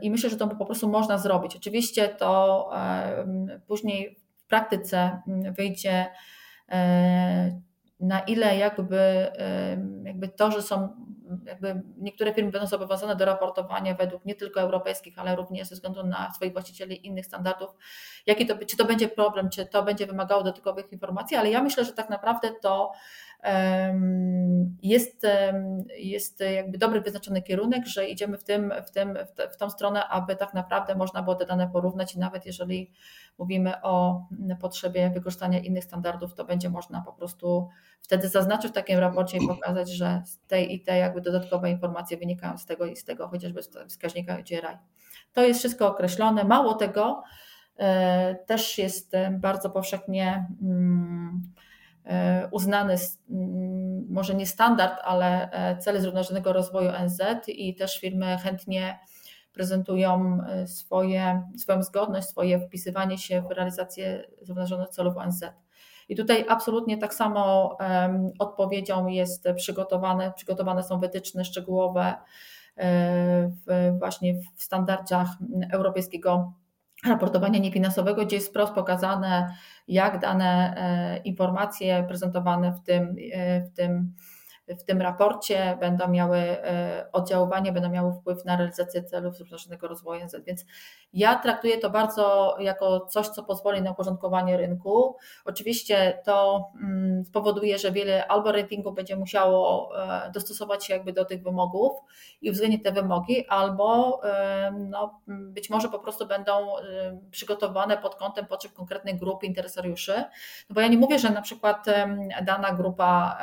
i 0.03 0.11
myślę, 0.11 0.31
że 0.31 0.37
to 0.37 0.49
po 0.49 0.67
prostu 0.67 0.89
można 0.89 1.19
zrobić. 1.19 1.57
Oczywiście 1.57 2.09
to 2.09 2.71
później 3.67 4.17
w 4.37 4.47
praktyce 4.47 5.23
wyjdzie 5.57 6.07
e, 6.69 7.61
na 8.01 8.21
ile 8.21 8.57
jakby, 8.57 9.33
jakby 10.05 10.29
to, 10.29 10.51
że 10.51 10.63
są 10.63 11.05
jakby 11.47 11.83
niektóre 11.99 12.35
firmy 12.35 12.51
będą 12.51 12.67
zobowiązane 12.67 13.17
do 13.17 13.25
raportowania 13.25 13.95
według 13.95 14.25
nie 14.25 14.35
tylko 14.35 14.61
europejskich, 14.61 15.19
ale 15.19 15.37
również 15.37 15.69
ze 15.69 15.75
względu 15.75 16.07
na 16.07 16.33
swoich 16.33 16.53
właścicieli 16.53 17.07
innych 17.07 17.27
standardów, 17.27 17.71
jaki 18.27 18.47
to, 18.47 18.55
czy 18.67 18.77
to 18.77 18.85
będzie 18.85 19.09
problem, 19.09 19.51
czy 19.51 19.67
to 19.67 19.83
będzie 19.83 20.07
wymagało 20.07 20.43
dodatkowych 20.43 20.93
informacji, 20.93 21.37
ale 21.37 21.51
ja 21.51 21.63
myślę, 21.63 21.85
że 21.85 21.93
tak 21.93 22.11
naprawdę 22.11 22.51
to 22.63 22.93
jest, 24.83 25.27
jest 25.99 26.41
jakby 26.41 26.79
dobry 26.79 27.01
wyznaczony 27.01 27.43
kierunek, 27.43 27.87
że 27.87 28.09
idziemy 28.09 28.39
w, 28.39 28.45
tym, 28.45 28.73
w, 28.87 28.91
tym, 28.91 29.19
w 29.53 29.57
tą 29.57 29.71
stronę, 29.71 30.09
aby 30.09 30.37
tak 30.37 30.55
naprawdę 30.55 30.95
można 30.95 31.23
było 31.23 31.35
te 31.37 31.47
dane 31.47 31.69
porównać 31.69 32.15
i 32.15 32.19
nawet 32.19 32.47
jeżeli 32.47 32.91
mówimy 33.39 33.83
o 33.83 34.27
potrzebie 34.61 35.11
wykorzystania 35.11 35.59
innych 35.59 35.85
standardów, 35.85 36.35
to 36.35 36.45
będzie 36.45 36.71
można 36.71 37.01
po 37.01 37.13
prostu 37.13 37.69
wtedy 38.01 38.29
zaznaczyć 38.29 38.71
w 38.71 38.75
takim 38.75 38.99
raporcie 38.99 39.39
i 39.39 39.47
pokazać, 39.49 39.91
że 39.91 40.23
z 40.27 40.39
tej 40.47 40.75
i 40.75 40.81
tej 40.81 41.01
jakby 41.01 41.21
dodatkowe 41.21 41.71
informacje 41.71 42.17
wynikają 42.17 42.59
z 42.59 42.67
tego 42.67 42.87
i 42.87 42.97
z 42.97 43.05
tego 43.05 43.29
chociażby 43.29 43.61
wskaźnika 43.89 44.37
GRI. 44.37 44.79
To 45.33 45.43
jest 45.43 45.61
wszystko 45.61 45.89
określone. 45.89 46.45
Mało 46.45 46.75
tego, 46.75 47.23
e, 47.77 48.35
też 48.35 48.79
jest 48.79 49.13
bardzo 49.31 49.71
powszechnie 49.71 50.47
mm, 50.63 51.04
uznany, 52.51 52.97
mm, 53.31 54.07
może 54.11 54.35
nie 54.35 54.47
standard, 54.47 55.01
ale 55.05 55.51
e, 55.51 55.79
cele 55.79 56.01
zrównoważonego 56.01 56.53
rozwoju 56.53 56.91
NZ 57.05 57.49
i 57.49 57.75
też 57.75 58.01
firmy 58.01 58.39
chętnie 58.39 58.99
prezentują 59.53 60.39
e, 60.49 60.67
swoje, 60.67 61.43
swoją 61.59 61.83
zgodność, 61.83 62.29
swoje 62.29 62.61
wpisywanie 62.61 63.19
się 63.19 63.43
w 63.43 63.51
realizację 63.51 64.25
zrównoważonych 64.43 64.89
celów 64.89 65.17
ONZ. 65.17 65.45
I 66.09 66.17
tutaj 66.17 66.45
absolutnie 66.49 66.99
tak 66.99 67.15
samo 67.15 67.77
odpowiedzią 68.39 69.07
jest 69.07 69.49
przygotowane, 69.57 70.33
przygotowane 70.37 70.83
są 70.83 71.01
wytyczne 71.01 71.45
szczegółowe 71.45 72.15
w, 73.67 73.93
właśnie 73.99 74.35
w 74.57 74.63
standardach 74.63 75.29
europejskiego 75.73 76.53
raportowania 77.09 77.59
niefinansowego, 77.59 78.27
gdzie 78.27 78.37
jest 78.37 78.49
wprost 78.49 78.73
pokazane, 78.73 79.55
jak 79.89 80.19
dane 80.19 80.75
e, 80.77 81.17
informacje 81.17 82.05
prezentowane 82.09 82.73
w 82.73 82.83
tym, 82.83 83.17
e, 83.33 83.63
w 83.63 83.73
tym 83.73 84.15
w 84.69 84.85
tym 84.85 85.03
raporcie 85.03 85.77
będą 85.81 86.09
miały 86.09 86.39
e, 86.39 87.09
oddziaływanie, 87.13 87.73
będą 87.73 87.91
miały 87.91 88.13
wpływ 88.13 88.45
na 88.45 88.57
realizację 88.57 89.03
celów 89.03 89.37
zrównoważonego 89.37 89.89
rozwoju 89.89 90.25
NZ. 90.25 90.37
Więc 90.47 90.65
ja 91.13 91.39
traktuję 91.39 91.79
to 91.79 91.91
bardzo 91.91 92.57
jako 92.59 93.07
coś, 93.07 93.29
co 93.29 93.43
pozwoli 93.43 93.83
na 93.83 93.91
uporządkowanie 93.91 94.57
rynku. 94.57 95.17
Oczywiście 95.45 96.21
to 96.25 96.65
mm, 96.83 97.25
spowoduje, 97.25 97.79
że 97.79 97.93
wiele 97.93 98.27
albo 98.27 98.53
ratingu 98.53 98.93
będzie 98.93 99.17
musiało 99.17 99.91
e, 99.99 100.31
dostosować 100.31 100.87
się 100.87 100.95
jakby 100.95 101.13
do 101.13 101.25
tych 101.25 101.43
wymogów 101.43 101.93
i 102.41 102.51
uwzględnić 102.51 102.83
te 102.83 102.93
wymogi, 102.93 103.49
albo 103.49 104.21
e, 104.25 104.73
no, 104.91 105.21
być 105.27 105.71
może 105.71 105.89
po 105.89 105.99
prostu 105.99 106.27
będą 106.27 106.67
przygotowane 107.31 107.99
pod 107.99 108.15
kątem 108.15 108.47
potrzeb 108.47 108.73
konkretnych 108.73 109.19
grup 109.19 109.45
interesariuszy. 109.45 110.15
No 110.71 110.75
bo 110.75 110.81
ja 110.81 110.89
nie 110.89 110.99
mówię, 110.99 111.19
że 111.19 111.31
na 111.31 111.43
przykład 111.43 111.87
dana 112.45 112.73
grupa 112.73 113.39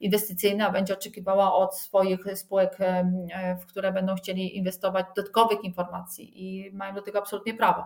inwestycyjna 0.00 0.29
inwestycyjna 0.30 0.70
będzie 0.70 0.94
oczekiwała 0.94 1.54
od 1.54 1.76
swoich 1.76 2.20
spółek, 2.34 2.78
w 3.60 3.66
które 3.66 3.92
będą 3.92 4.14
chcieli 4.14 4.56
inwestować, 4.56 5.06
dodatkowych 5.16 5.64
informacji 5.64 6.44
i 6.44 6.72
mają 6.72 6.94
do 6.94 7.02
tego 7.02 7.18
absolutnie 7.18 7.54
prawo. 7.54 7.84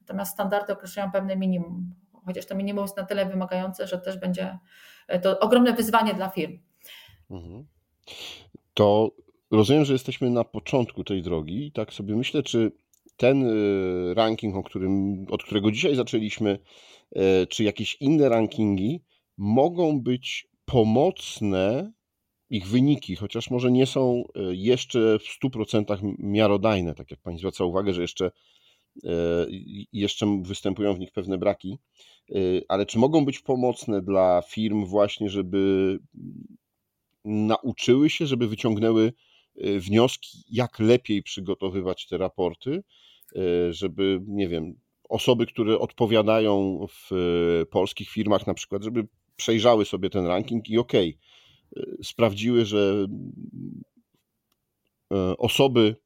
Natomiast 0.00 0.32
standardy 0.32 0.72
określają 0.72 1.12
pewne 1.12 1.36
minimum, 1.36 1.94
chociaż 2.26 2.46
to 2.46 2.54
minimum 2.54 2.84
jest 2.84 2.96
na 2.96 3.04
tyle 3.04 3.26
wymagające, 3.26 3.86
że 3.86 3.98
też 3.98 4.18
będzie 4.18 4.58
e, 5.08 5.18
to 5.20 5.40
ogromne 5.40 5.72
wyzwanie 5.72 6.14
dla 6.14 6.28
firm. 6.28 6.58
Mhm. 7.30 7.66
To 8.74 9.10
rozumiem, 9.50 9.84
że 9.84 9.92
jesteśmy 9.92 10.30
na 10.30 10.44
początku 10.44 11.04
tej 11.04 11.22
drogi 11.22 11.66
i 11.66 11.72
tak 11.72 11.92
sobie 11.92 12.16
myślę, 12.16 12.42
czy 12.42 12.72
ten 13.16 13.44
e, 13.46 14.14
ranking, 14.14 14.56
o 14.56 14.62
którym, 14.62 15.24
od 15.30 15.42
którego 15.42 15.70
dzisiaj 15.70 15.94
zaczęliśmy, 15.94 16.58
e, 17.16 17.46
czy 17.46 17.64
jakieś 17.64 17.96
inne 18.00 18.28
rankingi 18.28 19.02
mogą 19.36 20.00
być 20.00 20.51
pomocne 20.72 21.92
ich 22.50 22.66
wyniki, 22.66 23.16
chociaż 23.16 23.50
może 23.50 23.70
nie 23.70 23.86
są 23.86 24.24
e, 24.34 24.54
jeszcze 24.54 25.18
w 25.18 25.44
100% 25.44 26.14
miarodajne, 26.18 26.94
tak 26.94 27.10
jak 27.10 27.20
Pani 27.20 27.38
zwraca 27.38 27.64
uwagę, 27.64 27.94
że 27.94 28.02
jeszcze, 28.02 28.30
e, 29.04 29.10
jeszcze 29.92 30.42
występują 30.42 30.94
w 30.94 30.98
nich 30.98 31.12
pewne 31.12 31.38
braki, 31.38 31.78
e, 32.30 32.34
ale 32.68 32.86
czy 32.86 32.98
mogą 32.98 33.24
być 33.24 33.40
pomocne 33.40 34.02
dla 34.02 34.42
firm 34.48 34.84
właśnie, 34.84 35.30
żeby 35.30 35.98
nauczyły 37.24 38.10
się, 38.10 38.26
żeby 38.26 38.48
wyciągnęły 38.48 39.12
wnioski, 39.78 40.38
jak 40.50 40.78
lepiej 40.78 41.22
przygotowywać 41.22 42.06
te 42.06 42.18
raporty, 42.18 42.82
żeby, 43.70 44.20
nie 44.26 44.48
wiem, 44.48 44.74
osoby, 45.08 45.46
które 45.46 45.78
odpowiadają 45.78 46.86
w 46.90 47.10
polskich 47.70 48.10
firmach 48.10 48.46
na 48.46 48.54
przykład, 48.54 48.82
żeby 48.82 49.06
przejrzały 49.36 49.84
sobie 49.84 50.10
ten 50.10 50.26
ranking 50.26 50.68
i 50.70 50.78
ok, 50.78 50.92
sprawdziły, 52.02 52.64
że 52.64 53.06
e, 55.14 55.36
osoby 55.36 55.96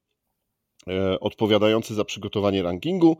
odpowiadający 1.20 1.94
za 1.94 2.04
przygotowanie 2.04 2.62
rankingu 2.62 3.18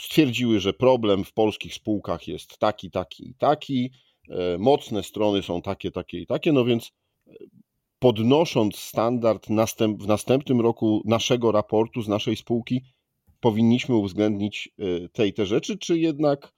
stwierdziły, 0.00 0.60
że 0.60 0.72
problem 0.72 1.24
w 1.24 1.32
polskich 1.32 1.74
spółkach 1.74 2.28
jest 2.28 2.58
taki, 2.58 2.90
taki 2.90 3.28
i 3.28 3.34
taki, 3.34 3.90
mocne 4.58 5.02
strony 5.02 5.42
są 5.42 5.62
takie, 5.62 5.90
takie 5.90 6.20
i 6.20 6.26
takie, 6.26 6.52
no 6.52 6.64
więc 6.64 6.92
podnosząc 7.98 8.76
standard 8.76 9.46
w 9.98 10.06
następnym 10.06 10.60
roku 10.60 11.02
naszego 11.04 11.52
raportu 11.52 12.02
z 12.02 12.08
naszej 12.08 12.36
spółki, 12.36 12.82
powinniśmy 13.40 13.94
uwzględnić 13.94 14.68
te 15.12 15.26
i 15.26 15.32
te 15.32 15.46
rzeczy, 15.46 15.78
czy 15.78 15.98
jednak 15.98 16.52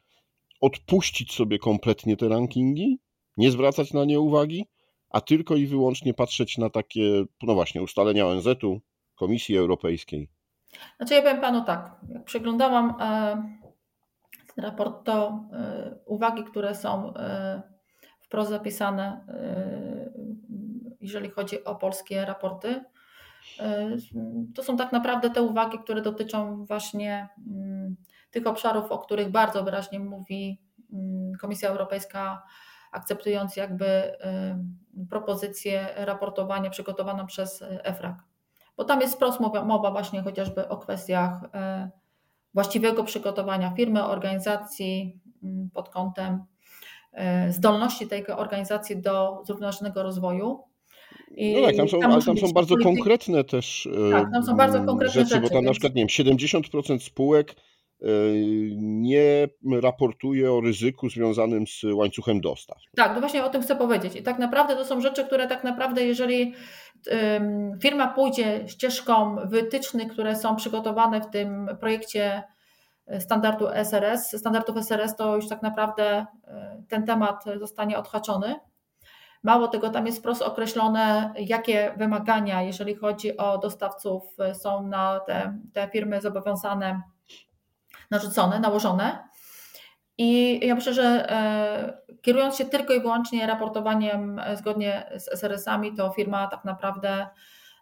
odpuścić 0.60 1.34
sobie 1.34 1.58
kompletnie 1.58 2.16
te 2.16 2.28
rankingi, 2.28 2.98
nie 3.36 3.50
zwracać 3.50 3.92
na 3.92 4.04
nie 4.04 4.20
uwagi, 4.20 4.66
a 5.10 5.20
tylko 5.20 5.56
i 5.56 5.66
wyłącznie 5.66 6.14
patrzeć 6.14 6.58
na 6.58 6.70
takie, 6.70 7.24
no 7.42 7.54
właśnie, 7.54 7.82
ustalenia 7.82 8.26
ONZ-u, 8.26 8.80
Komisji 9.14 9.56
Europejskiej? 9.56 10.28
Znaczy 10.96 11.14
ja 11.14 11.22
powiem 11.22 11.40
Panu 11.40 11.64
tak, 11.64 11.96
jak 12.08 12.24
przeglądałam 12.24 12.94
e, 13.00 13.42
ten 14.54 14.64
raport, 14.64 15.04
to 15.04 15.44
e, 15.52 15.98
uwagi, 16.06 16.44
które 16.44 16.74
są 16.74 17.14
e, 17.14 17.62
wprost 18.20 18.50
zapisane, 18.50 19.26
jeżeli 21.00 21.30
chodzi 21.30 21.64
o 21.64 21.74
polskie 21.74 22.24
raporty, 22.24 22.84
to 24.54 24.62
są 24.62 24.76
tak 24.76 24.92
naprawdę 24.92 25.30
te 25.30 25.42
uwagi, 25.42 25.78
które 25.78 26.02
dotyczą 26.02 26.64
właśnie 26.64 27.28
mm, 27.46 27.96
tych 28.30 28.46
obszarów, 28.46 28.92
o 28.92 28.98
których 28.98 29.30
bardzo 29.30 29.64
wyraźnie 29.64 30.00
mówi 30.00 30.60
mm, 30.92 31.32
Komisja 31.40 31.68
Europejska, 31.68 32.42
akceptując 32.92 33.56
jakby 33.56 34.12
propozycję 35.10 35.88
raportowania 35.96 36.70
przygotowaną 36.70 37.26
przez 37.26 37.62
EFRAG. 37.62 38.16
Bo 38.76 38.84
tam 38.84 39.00
jest 39.00 39.14
wprost 39.14 39.40
mowa, 39.40 39.64
mowa 39.64 39.90
właśnie 39.90 40.22
chociażby 40.22 40.68
o 40.68 40.76
kwestiach 40.76 41.32
e, 41.54 41.90
właściwego 42.54 43.04
przygotowania 43.04 43.70
firmy, 43.70 44.04
organizacji 44.04 45.20
mm, 45.42 45.70
pod 45.74 45.88
kątem 45.88 46.44
zdolności 47.50 48.06
tej 48.06 48.26
organizacji 48.26 49.02
do 49.02 49.42
zrównoważonego 49.44 50.02
rozwoju. 50.02 50.64
I 51.36 51.54
no 51.60 51.66
tak, 51.66 51.76
tam 51.76 51.88
są, 51.88 52.00
tam 52.00 52.12
ale 52.12 52.22
tam 52.22 52.36
są 52.38 52.52
bardzo 52.52 52.74
polityki. 52.74 52.96
konkretne 52.96 53.44
też 53.44 53.88
tak, 54.12 54.32
tam 54.32 54.44
są 54.44 54.56
bardzo 54.56 54.84
konkretne 54.84 55.12
rzeczy, 55.14 55.28
rzeczy 55.28 55.40
bo 55.40 55.48
tam 55.48 55.56
więc... 55.56 55.66
na 55.66 55.72
przykład 55.72 55.94
nie 55.94 56.06
wiem, 56.06 56.34
70% 56.34 56.98
spółek 56.98 57.56
nie 58.76 59.48
raportuje 59.82 60.52
o 60.52 60.60
ryzyku 60.60 61.08
związanym 61.08 61.66
z 61.66 61.84
łańcuchem 61.92 62.40
dostaw. 62.40 62.78
Tak, 62.96 63.14
no 63.14 63.20
właśnie 63.20 63.44
o 63.44 63.48
tym 63.50 63.62
chcę 63.62 63.76
powiedzieć. 63.76 64.16
I 64.16 64.22
tak 64.22 64.38
naprawdę 64.38 64.76
to 64.76 64.84
są 64.84 65.00
rzeczy, 65.00 65.24
które 65.24 65.46
tak 65.46 65.64
naprawdę, 65.64 66.04
jeżeli 66.04 66.54
firma 67.82 68.08
pójdzie 68.08 68.68
ścieżką 68.68 69.36
wytycznych, 69.44 70.12
które 70.12 70.36
są 70.36 70.56
przygotowane 70.56 71.20
w 71.20 71.30
tym 71.30 71.68
projekcie 71.80 72.42
e, 73.06 73.20
standardu 73.20 73.68
SRS, 73.68 74.38
standardów 74.38 74.76
SRS, 74.76 75.16
to 75.16 75.36
już 75.36 75.48
tak 75.48 75.62
naprawdę 75.62 76.26
e, 76.46 76.82
ten 76.88 77.06
temat 77.06 77.44
zostanie 77.58 77.98
odhaczony. 77.98 78.54
Mało 79.42 79.68
tego, 79.68 79.90
tam 79.90 80.06
jest 80.06 80.18
wprost 80.18 80.42
określone, 80.42 81.34
jakie 81.38 81.94
wymagania, 81.96 82.62
jeżeli 82.62 82.94
chodzi 82.94 83.36
o 83.36 83.58
dostawców, 83.58 84.22
e, 84.38 84.54
są 84.54 84.86
na 84.86 85.20
te, 85.20 85.58
te 85.72 85.88
firmy 85.88 86.20
zobowiązane 86.20 87.02
narzucone, 88.10 88.60
nałożone. 88.60 89.30
I 90.22 90.60
ja 90.66 90.74
myślę, 90.74 90.94
że 90.94 91.30
e, 91.30 92.16
kierując 92.22 92.56
się 92.56 92.64
tylko 92.64 92.94
i 92.94 93.00
wyłącznie 93.00 93.46
raportowaniem 93.46 94.38
e, 94.38 94.56
zgodnie 94.56 95.10
z 95.16 95.28
SRS-ami, 95.28 95.96
to 95.96 96.10
firma 96.10 96.46
tak 96.46 96.64
naprawdę 96.64 97.26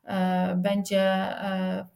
e, 0.05 0.55
będzie 0.57 1.35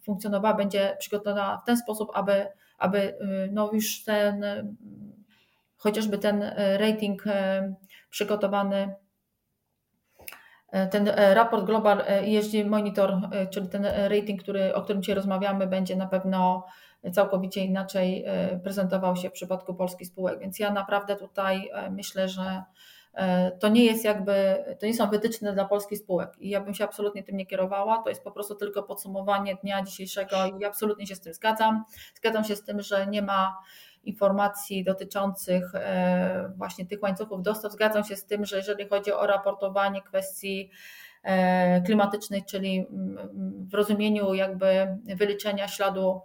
funkcjonowała, 0.04 0.54
będzie 0.54 0.96
przygotowana 0.98 1.58
w 1.58 1.64
ten 1.64 1.76
sposób, 1.76 2.10
aby, 2.14 2.46
aby 2.78 3.18
no 3.52 3.70
już 3.72 4.04
ten 4.04 4.44
chociażby 5.76 6.18
ten 6.18 6.54
rating 6.78 7.24
przygotowany, 8.10 8.94
ten 10.90 11.08
raport 11.32 11.64
Global 11.64 12.02
ESG 12.06 12.52
Monitor, 12.66 13.20
czyli 13.50 13.68
ten 13.68 13.84
rating, 13.84 14.42
który, 14.42 14.74
o 14.74 14.82
którym 14.82 15.02
dzisiaj 15.02 15.14
rozmawiamy, 15.14 15.66
będzie 15.66 15.96
na 15.96 16.06
pewno 16.06 16.66
całkowicie 17.10 17.64
inaczej 17.64 18.24
e, 18.26 18.58
prezentował 18.58 19.16
się 19.16 19.30
w 19.30 19.32
przypadku 19.32 19.74
polskich 19.74 20.08
spółek. 20.08 20.38
Więc 20.38 20.58
ja 20.58 20.72
naprawdę 20.72 21.16
tutaj 21.16 21.70
e, 21.72 21.90
myślę, 21.90 22.28
że 22.28 22.62
e, 23.14 23.50
to 23.50 23.68
nie 23.68 23.84
jest 23.84 24.04
jakby, 24.04 24.64
to 24.80 24.86
nie 24.86 24.94
są 24.94 25.10
wytyczne 25.10 25.52
dla 25.52 25.64
polskich 25.64 25.98
spółek 25.98 26.30
i 26.38 26.48
ja 26.48 26.60
bym 26.60 26.74
się 26.74 26.84
absolutnie 26.84 27.22
tym 27.22 27.36
nie 27.36 27.46
kierowała. 27.46 28.02
To 28.02 28.08
jest 28.08 28.24
po 28.24 28.30
prostu 28.30 28.54
tylko 28.54 28.82
podsumowanie 28.82 29.56
dnia 29.62 29.82
dzisiejszego 29.82 30.36
i 30.60 30.64
absolutnie 30.64 31.06
się 31.06 31.14
z 31.14 31.20
tym 31.20 31.34
zgadzam. 31.34 31.84
Zgadzam 32.14 32.44
się 32.44 32.56
z 32.56 32.64
tym, 32.64 32.82
że 32.82 33.06
nie 33.06 33.22
ma 33.22 33.58
informacji 34.04 34.84
dotyczących 34.84 35.72
właśnie 36.56 36.86
tych 36.86 37.02
łańcuchów 37.02 37.42
dostaw. 37.42 37.72
Zgadzam 37.72 38.04
się 38.04 38.16
z 38.16 38.26
tym, 38.26 38.44
że 38.44 38.56
jeżeli 38.56 38.88
chodzi 38.88 39.12
o 39.12 39.26
raportowanie 39.26 40.02
kwestii 40.02 40.70
klimatycznych, 41.84 42.44
czyli 42.44 42.86
w 43.70 43.74
rozumieniu 43.74 44.34
jakby 44.34 44.98
wyliczenia 45.16 45.68
śladu 45.68 46.20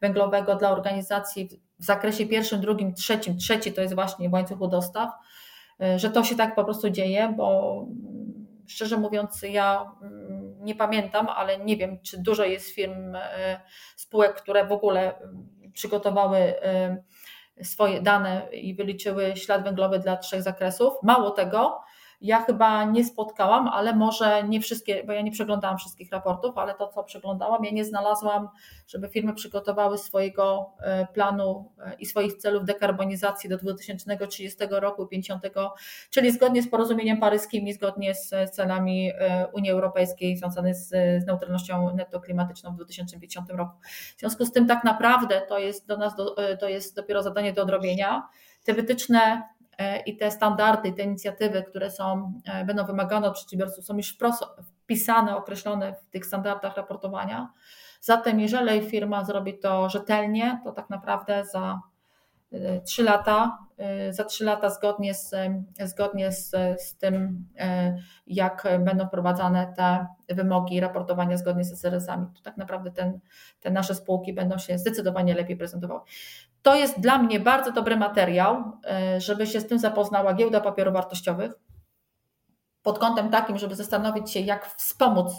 węglowego 0.00 0.56
dla 0.56 0.70
organizacji 0.70 1.48
w 1.78 1.84
zakresie 1.84 2.26
pierwszym, 2.26 2.60
drugim, 2.60 2.94
trzecim, 2.94 3.36
trzeci 3.38 3.72
to 3.72 3.80
jest 3.80 3.94
właśnie 3.94 4.28
w 4.28 4.32
łańcuchu 4.32 4.68
dostaw, 4.68 5.10
y, 5.82 5.98
że 5.98 6.10
to 6.10 6.24
się 6.24 6.36
tak 6.36 6.54
po 6.54 6.64
prostu 6.64 6.90
dzieje, 6.90 7.34
bo 7.36 7.76
mm, 7.82 8.46
szczerze 8.66 8.96
mówiąc, 8.96 9.42
ja 9.42 9.92
mm, 10.02 10.64
nie 10.64 10.74
pamiętam, 10.74 11.28
ale 11.28 11.58
nie 11.58 11.76
wiem, 11.76 11.98
czy 12.02 12.22
dużo 12.22 12.44
jest 12.44 12.70
firm, 12.70 13.14
y, 13.14 13.20
spółek, 13.96 14.34
które 14.34 14.66
w 14.66 14.72
ogóle 14.72 15.18
mm, 15.18 15.48
przygotowały 15.72 16.38
y, 16.38 17.64
swoje 17.64 18.00
dane 18.02 18.48
i 18.52 18.74
wyliczyły 18.74 19.36
ślad 19.36 19.64
węglowy 19.64 19.98
dla 19.98 20.16
trzech 20.16 20.42
zakresów. 20.42 20.92
Mało 21.02 21.30
tego, 21.30 21.80
ja 22.26 22.42
chyba 22.42 22.84
nie 22.84 23.04
spotkałam, 23.04 23.68
ale 23.68 23.96
może 23.96 24.44
nie 24.48 24.60
wszystkie, 24.60 25.04
bo 25.04 25.12
ja 25.12 25.22
nie 25.22 25.30
przeglądałam 25.30 25.78
wszystkich 25.78 26.10
raportów, 26.12 26.58
ale 26.58 26.74
to, 26.74 26.88
co 26.88 27.04
przeglądałam, 27.04 27.64
ja 27.64 27.70
nie 27.70 27.84
znalazłam, 27.84 28.48
żeby 28.88 29.08
firmy 29.08 29.34
przygotowały 29.34 29.98
swojego 29.98 30.72
e, 30.80 31.06
planu 31.06 31.72
e, 31.78 31.94
i 31.98 32.06
swoich 32.06 32.34
celów 32.34 32.64
dekarbonizacji 32.64 33.50
do 33.50 33.58
2030 33.58 34.58
roku 34.70 35.06
50, 35.06 35.42
czyli 36.10 36.32
zgodnie 36.32 36.62
z 36.62 36.70
porozumieniem 36.70 37.20
paryskim 37.20 37.66
i 37.66 37.72
zgodnie 37.72 38.14
z 38.14 38.50
celami 38.50 39.12
e, 39.18 39.46
Unii 39.52 39.70
Europejskiej 39.70 40.36
związane 40.36 40.74
z, 40.74 40.88
z 41.22 41.26
neutralnością 41.26 41.94
netto 41.94 42.20
klimatyczną 42.20 42.72
w 42.72 42.76
2050 42.76 43.50
roku. 43.50 43.72
W 44.16 44.20
związku 44.20 44.44
z 44.44 44.52
tym 44.52 44.66
tak 44.66 44.84
naprawdę 44.84 45.42
to 45.48 45.58
jest 45.58 45.86
do 45.86 45.96
nas, 45.96 46.16
do, 46.16 46.36
to 46.60 46.68
jest 46.68 46.96
dopiero 46.96 47.22
zadanie 47.22 47.52
do 47.52 47.62
odrobienia. 47.62 48.28
Te 48.64 48.74
wytyczne 48.74 49.42
i 50.06 50.16
te 50.16 50.30
standardy, 50.30 50.92
te 50.92 51.02
inicjatywy, 51.02 51.62
które 51.62 51.90
są, 51.90 52.32
e, 52.44 52.64
będą 52.64 52.84
wymagane 52.84 53.28
od 53.28 53.34
przedsiębiorców, 53.34 53.84
są 53.84 53.96
już 53.96 54.14
wprost 54.14 54.44
wpisane, 54.82 55.36
określone 55.36 55.94
w 55.94 56.10
tych 56.10 56.26
standardach 56.26 56.76
raportowania. 56.76 57.52
Zatem, 58.00 58.40
jeżeli 58.40 58.90
firma 58.90 59.24
zrobi 59.24 59.58
to 59.58 59.88
rzetelnie, 59.88 60.60
to 60.64 60.72
tak 60.72 60.90
naprawdę 60.90 61.44
za 61.44 61.80
3 62.84 63.02
lata, 63.02 63.58
y, 64.08 64.12
za 64.12 64.24
3 64.24 64.44
lata 64.44 64.70
zgodnie 64.70 65.14
z, 65.14 65.34
zgodnie 65.84 66.32
z, 66.32 66.50
z 66.80 66.96
tym, 66.96 67.46
jak 68.26 68.68
będą 68.80 69.06
wprowadzane 69.06 69.72
te 69.76 70.06
wymogi 70.28 70.80
raportowania 70.80 71.36
zgodnie 71.36 71.64
z 71.64 71.72
SRS-ami, 71.72 72.26
to 72.34 72.42
tak 72.42 72.56
naprawdę 72.56 72.90
ten, 72.90 73.20
te 73.60 73.70
nasze 73.70 73.94
spółki 73.94 74.32
będą 74.32 74.58
się 74.58 74.78
zdecydowanie 74.78 75.34
lepiej 75.34 75.56
prezentowały. 75.56 76.00
To 76.62 76.74
jest 76.74 77.00
dla 77.00 77.18
mnie 77.18 77.40
bardzo 77.40 77.72
dobry 77.72 77.96
materiał, 77.96 78.72
y, 79.16 79.20
żeby 79.20 79.46
się 79.46 79.60
z 79.60 79.66
tym 79.66 79.78
zapoznała 79.78 80.34
giełda 80.34 80.60
papierów 80.60 80.94
wartościowych 80.94 81.52
pod 82.82 82.98
kątem 82.98 83.30
takim, 83.30 83.58
żeby 83.58 83.74
zastanowić 83.74 84.30
się, 84.30 84.40
jak 84.40 84.66
wspomóc 84.66 85.32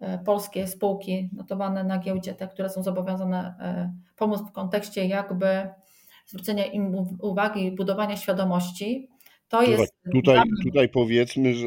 E, 0.00 0.18
polskie 0.24 0.66
spółki 0.66 1.28
notowane 1.32 1.84
na 1.84 1.98
giełdzie, 1.98 2.34
te, 2.34 2.48
które 2.48 2.68
są 2.68 2.82
zobowiązane 2.82 3.54
e, 3.60 3.94
pomóc 4.16 4.40
w 4.40 4.52
kontekście 4.52 5.06
jakby 5.06 5.68
zwrócenia 6.26 6.66
im 6.66 6.94
uwagi, 7.20 7.72
budowania 7.72 8.16
świadomości. 8.16 9.08
To 9.48 9.62
jest. 9.62 9.94
Tutaj, 10.12 10.40
tutaj 10.64 10.88
powiedzmy, 10.88 11.54
że 11.54 11.66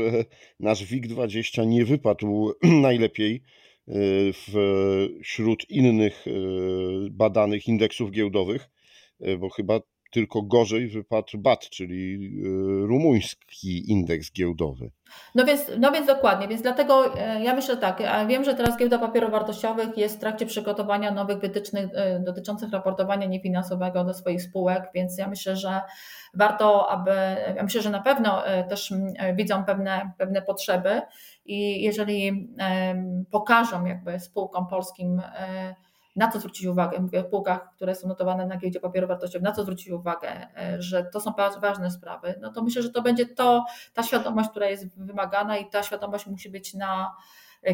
nasz 0.60 0.86
WIG20 0.86 1.68
nie 1.68 1.86
wypadł 1.86 2.54
najlepiej 2.88 3.36
e, 3.36 3.40
wśród 5.24 5.70
innych 5.70 6.26
badanych 7.12 7.68
indeksów 7.68 8.12
giełdowych, 8.12 8.70
bo 9.40 9.50
chyba 9.50 9.80
tylko 10.14 10.42
gorzej 10.42 10.88
wypadł 10.88 11.38
BAT, 11.38 11.70
czyli 11.70 12.14
y, 12.16 12.88
rumuński 12.88 13.92
indeks 13.92 14.32
giełdowy. 14.34 14.92
No 15.36 15.46
więc, 15.46 15.72
no 15.80 15.92
więc 15.92 16.08
dokładnie, 16.08 16.48
więc 16.48 16.62
dlatego 16.62 17.18
e, 17.18 17.44
ja 17.44 17.56
myślę 17.56 17.78
tak, 17.78 18.04
wiem, 18.28 18.44
że 18.44 18.54
teraz 18.54 18.78
giełda 18.78 19.00
papierów 19.00 19.32
wartościowych 19.32 19.98
jest 19.98 20.18
w 20.18 20.20
trakcie 20.20 20.46
przygotowania 20.46 21.12
nowych 21.12 21.40
wytycznych 21.40 21.90
e, 21.94 22.20
dotyczących 22.20 22.72
raportowania 22.72 23.28
niefinansowego 23.28 24.04
do 24.04 24.14
swoich 24.14 24.42
spółek, 24.42 24.90
więc 24.94 25.18
ja 25.18 25.28
myślę, 25.28 25.56
że 25.56 25.82
warto, 26.34 26.90
aby, 26.90 27.12
ja 27.56 27.64
myślę, 27.64 27.82
że 27.82 27.90
na 27.90 28.02
pewno 28.02 28.48
e, 28.48 28.64
też 28.64 28.94
widzą 29.36 29.64
pewne, 29.64 30.12
pewne 30.18 30.42
potrzeby 30.42 31.02
i 31.46 31.84
jeżeli 31.84 32.50
pokażą 33.32 33.86
jakby 33.86 34.20
spółkom 34.20 34.68
polskim 34.68 35.22
na 36.16 36.32
co 36.32 36.40
zwrócić 36.40 36.66
uwagę, 36.66 37.00
mówię 37.00 37.20
o 37.20 37.28
spółkach, 37.28 37.70
które 37.76 37.96
są 37.96 38.08
notowane 38.08 38.46
na 38.46 38.58
giełdzie 38.58 38.80
papierów 38.80 39.08
wartościowych, 39.08 39.44
na 39.44 39.52
co 39.52 39.62
zwrócić 39.62 39.90
uwagę, 39.90 40.48
e, 40.58 40.82
że 40.82 41.04
to 41.04 41.20
są 41.20 41.34
ważne 41.62 41.92
sprawy, 41.92 42.36
no 42.42 42.52
to 42.52 42.64
myślę, 42.64 42.82
że 42.82 42.90
to 42.90 43.02
będzie 43.02 43.26
to, 43.26 43.66
ta 43.94 44.04
świadomość, 44.04 44.50
która 44.50 44.70
jest 44.70 45.00
wymagana 45.00 45.58
i 45.58 45.70
ta 45.70 45.84
świadomość 45.84 46.28
musi 46.28 46.50
być 46.50 46.74
na 46.74 47.16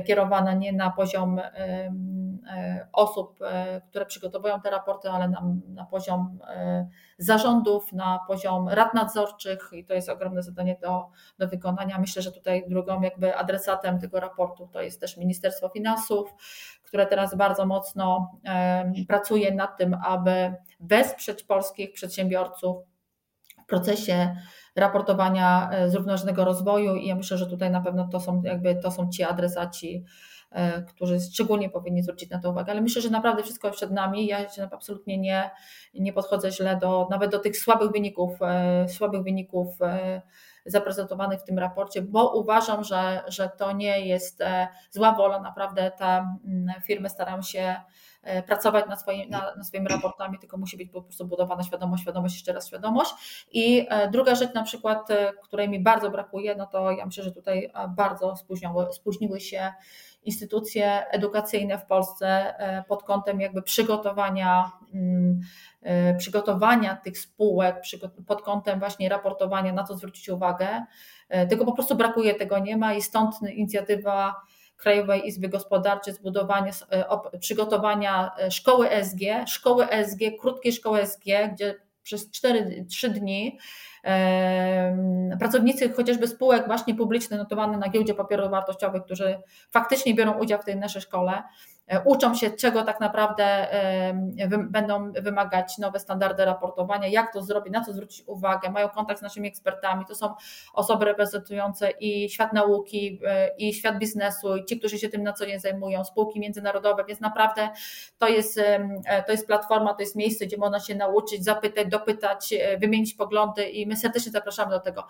kierowana 0.06 0.54
nie 0.54 0.74
na 0.74 0.92
poziom 0.92 1.40
e, 1.40 2.88
osób, 2.94 3.40
e, 3.42 3.82
które 3.90 4.06
przygotowują 4.06 4.62
te 4.62 4.70
raporty, 4.70 5.10
ale 5.10 5.28
na, 5.28 5.44
na 5.68 5.86
poziom 5.86 6.40
e, 6.48 6.88
zarządów, 7.18 7.94
na 7.94 8.20
poziom 8.28 8.70
rad 8.70 8.94
nadzorczych 8.94 9.70
i 9.74 9.86
to 9.86 9.94
jest 9.94 10.10
ogromne 10.10 10.44
zadanie 10.44 10.78
do, 10.82 11.08
do 11.40 11.48
wykonania. 11.48 12.00
Myślę, 12.00 12.22
że 12.22 12.32
tutaj 12.32 12.70
drugą 12.70 13.02
jakby 13.02 13.36
adresatem 13.36 14.00
tego 14.00 14.20
raportu 14.20 14.68
to 14.68 14.82
jest 14.82 15.02
też 15.02 15.18
Ministerstwo 15.18 15.70
Finansów, 15.70 16.34
które 16.84 17.06
teraz 17.06 17.36
bardzo 17.36 17.66
mocno 17.66 18.32
pracuje 19.08 19.56
nad 19.56 19.78
tym, 19.78 19.94
aby 20.06 20.54
wesprzeć 20.80 21.44
polskich 21.44 21.94
przedsiębiorców 21.94 22.78
w 23.64 23.66
procesie 23.66 24.36
raportowania 24.76 25.70
e, 25.72 25.90
zrównoważonego 25.90 26.46
rozwoju 26.46 26.96
i 26.96 27.08
ja 27.08 27.16
myślę, 27.16 27.38
że 27.38 27.48
tutaj 27.48 27.72
na 27.72 27.82
pewno 27.82 28.08
to 28.08 28.20
są 28.20 28.42
jakby 28.46 28.76
to 28.76 28.92
są 28.92 29.10
ci 29.10 29.24
adresaci, 29.24 30.06
e, 30.52 30.82
którzy 30.82 31.20
szczególnie 31.20 31.70
powinni 31.70 32.04
zwrócić 32.04 32.30
na 32.30 32.40
to 32.40 32.52
uwagę, 32.52 32.72
ale 32.72 32.82
myślę, 32.82 33.02
że 33.02 33.10
naprawdę 33.10 33.44
wszystko 33.44 33.72
przed 33.72 33.92
nami. 33.92 34.28
Ja 34.28 34.50
się 34.50 34.68
absolutnie 34.72 35.18
nie, 35.18 35.52
nie 35.94 36.14
podchodzę 36.14 36.52
źle 36.52 36.78
do 36.78 37.08
nawet 37.12 37.32
do 37.32 37.40
tych 37.40 37.58
słabych 37.58 37.92
wyników, 37.92 38.42
e, 38.42 38.90
słabych 38.90 39.24
wyników 39.24 39.68
zaprezentowanych 40.66 41.40
w 41.40 41.44
tym 41.44 41.60
raporcie, 41.60 42.02
bo 42.02 42.34
uważam, 42.40 42.84
że, 42.84 43.24
że 43.28 43.50
to 43.58 43.72
nie 43.72 44.08
jest 44.08 44.44
zła 44.92 45.16
wola, 45.16 45.40
naprawdę 45.40 45.92
te 45.98 46.06
mm, 46.06 46.82
firmy 46.82 47.10
starają 47.10 47.42
się 47.42 47.76
pracować 48.48 48.86
nad, 48.90 49.02
swoim, 49.02 49.30
na, 49.30 49.56
nad 49.56 49.68
swoimi 49.68 49.88
raportami, 49.88 50.40
tylko 50.40 50.58
musi 50.58 50.78
być 50.78 50.90
po 50.90 51.02
prostu 51.02 51.28
budowana 51.28 51.64
świadomość, 51.64 52.04
świadomość, 52.04 52.36
jeszcze 52.36 52.54
raz 52.54 52.68
świadomość. 52.68 53.46
I 53.52 53.88
e, 53.90 54.10
druga 54.10 54.36
rzecz 54.36 54.54
na 54.54 54.64
przykład, 54.64 55.12
e, 55.12 55.32
której 55.44 55.70
mi 55.70 55.80
bardzo 55.80 56.12
brakuje, 56.12 56.56
no 56.56 56.66
to 56.66 56.92
ja 56.92 57.06
myślę, 57.06 57.24
że 57.24 57.32
tutaj 57.32 57.72
bardzo 57.90 58.36
spóźniły, 58.36 58.94
spóźniły 58.94 59.40
się 59.40 59.74
instytucje 60.24 61.08
edukacyjne 61.10 61.78
w 61.78 61.86
Polsce 61.86 62.56
pod 62.88 63.04
kątem 63.04 63.42
jakby 63.42 63.62
przygotowania, 63.62 64.72
mm, 64.94 65.40
przygotowania 66.18 66.96
tych 66.96 67.20
spółek, 67.20 67.82
pod 68.28 68.42
kątem 68.42 68.80
właśnie 68.80 69.10
raportowania, 69.10 69.74
na 69.74 69.84
co 69.84 69.98
zwrócić 69.98 70.30
uwagę. 70.30 70.86
Tylko 71.50 71.66
po 71.66 71.72
prostu 71.74 71.96
brakuje 71.96 72.36
tego, 72.36 72.60
nie 72.60 72.78
ma 72.78 72.94
i 72.94 73.02
stąd 73.02 73.42
inicjatywa 73.42 74.36
Krajowej 74.80 75.28
Izby 75.28 75.50
Gospodarczej, 75.50 76.14
zbudowanie, 76.14 76.72
e, 76.90 77.40
przygotowania 77.40 78.32
e, 78.40 78.52
szkoły 78.52 78.90
ESG, 78.90 79.20
szkoły 79.48 79.90
ESG, 79.90 80.20
krótkiej 80.40 80.74
szkoły 80.74 81.02
ESG, 81.02 81.24
gdzie 81.54 81.76
przez 82.04 82.30
4-3 82.32 83.10
dni 83.10 83.60
pracownicy 85.40 85.94
chociażby 85.94 86.28
spółek 86.28 86.68
właśnie 86.68 86.96
publicznych 86.96 87.40
notowanych 87.40 87.80
na 87.80 87.90
giełdzie 87.90 88.14
papierów 88.14 88.52
wartościowych, 88.52 89.04
którzy 89.04 89.42
faktycznie 89.72 90.14
biorą 90.16 90.40
udział 90.40 90.62
w 90.62 90.66
tej 90.66 90.76
naszej 90.76 91.02
szkole, 91.02 91.44
E, 91.44 91.79
uczą 92.06 92.36
się, 92.36 92.52
czego 92.52 92.84
tak 92.84 93.00
naprawdę 93.00 93.68
będą 94.70 95.12
wymagać 95.12 95.78
nowe 95.78 96.00
standardy 96.00 96.46
raportowania, 96.46 97.08
jak 97.08 97.34
to 97.34 97.42
zrobić, 97.42 97.74
na 97.74 97.86
co 97.86 97.94
zwrócić 97.94 98.28
uwagę, 98.28 98.72
mają 98.72 98.90
kontakt 98.90 99.20
z 99.20 99.24
naszymi 99.24 99.48
ekspertami. 99.48 100.06
To 100.06 100.16
są 100.16 100.34
osoby 100.74 101.06
reprezentujące 101.06 101.92
i 101.92 102.30
świat 102.30 102.54
nauki, 102.54 103.20
e, 103.26 103.56
i 103.58 103.74
świat 103.74 103.98
biznesu, 103.98 104.56
i 104.56 104.66
ci, 104.66 104.80
którzy 104.80 105.00
się 105.00 105.10
tym 105.10 105.24
na 105.24 105.34
co 105.34 105.46
dzień 105.46 105.60
zajmują, 105.60 106.06
spółki 106.06 106.40
międzynarodowe, 106.40 107.06
więc 107.08 107.20
naprawdę 107.20 107.70
to 108.18 108.28
jest, 108.28 108.58
e, 108.58 109.24
to 109.26 109.32
jest 109.32 109.48
platforma, 109.48 109.94
to 109.94 110.02
jest 110.02 110.16
miejsce, 110.16 110.46
gdzie 110.46 110.58
można 110.58 110.80
się 110.80 110.96
nauczyć, 110.96 111.44
zapytać, 111.44 111.88
dopytać, 111.88 112.54
wymienić 112.80 113.14
poglądy 113.14 113.70
i 113.70 113.88
my 113.88 113.98
serdecznie 113.98 114.32
zapraszamy 114.32 114.72
do 114.72 114.80
tego. 114.80 115.08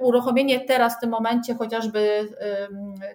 Uruchomienie 0.00 0.60
teraz 0.60 0.96
w 0.96 1.00
tym 1.00 1.10
momencie 1.10 1.54
chociażby 1.54 2.28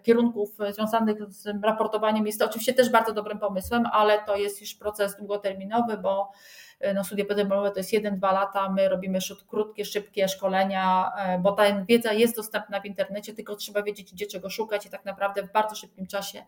kierunków 0.03 0.49
związanych 0.69 1.17
z 1.27 1.63
raportowaniem 1.63 2.27
jest 2.27 2.41
oczywiście 2.41 2.73
też 2.73 2.89
bardzo 2.89 3.13
dobrym 3.13 3.39
pomysłem, 3.39 3.83
ale 3.91 4.19
to 4.19 4.35
jest 4.35 4.61
już 4.61 4.73
proces 4.75 5.17
długoterminowy, 5.17 5.97
bo 5.97 6.31
e, 6.31 6.31
no, 6.93 7.03
studia 7.03 7.25
podyplomowe 7.25 7.71
to 7.71 7.79
jest 7.79 7.93
1-2 7.93 8.33
lata, 8.33 8.69
my 8.69 8.89
robimy 8.89 9.19
krótkie, 9.47 9.85
szybkie 9.85 10.27
szkolenia, 10.27 11.11
e, 11.17 11.39
bo 11.39 11.51
ta 11.51 11.85
wiedza 11.85 12.13
jest 12.13 12.35
dostępna 12.35 12.81
w 12.81 12.85
internecie, 12.85 13.33
tylko 13.33 13.55
trzeba 13.55 13.83
wiedzieć, 13.83 14.13
gdzie 14.13 14.27
czego 14.27 14.49
szukać 14.49 14.85
i 14.85 14.89
tak 14.89 15.05
naprawdę 15.05 15.43
w 15.43 15.51
bardzo 15.51 15.75
szybkim 15.75 16.07
czasie 16.07 16.43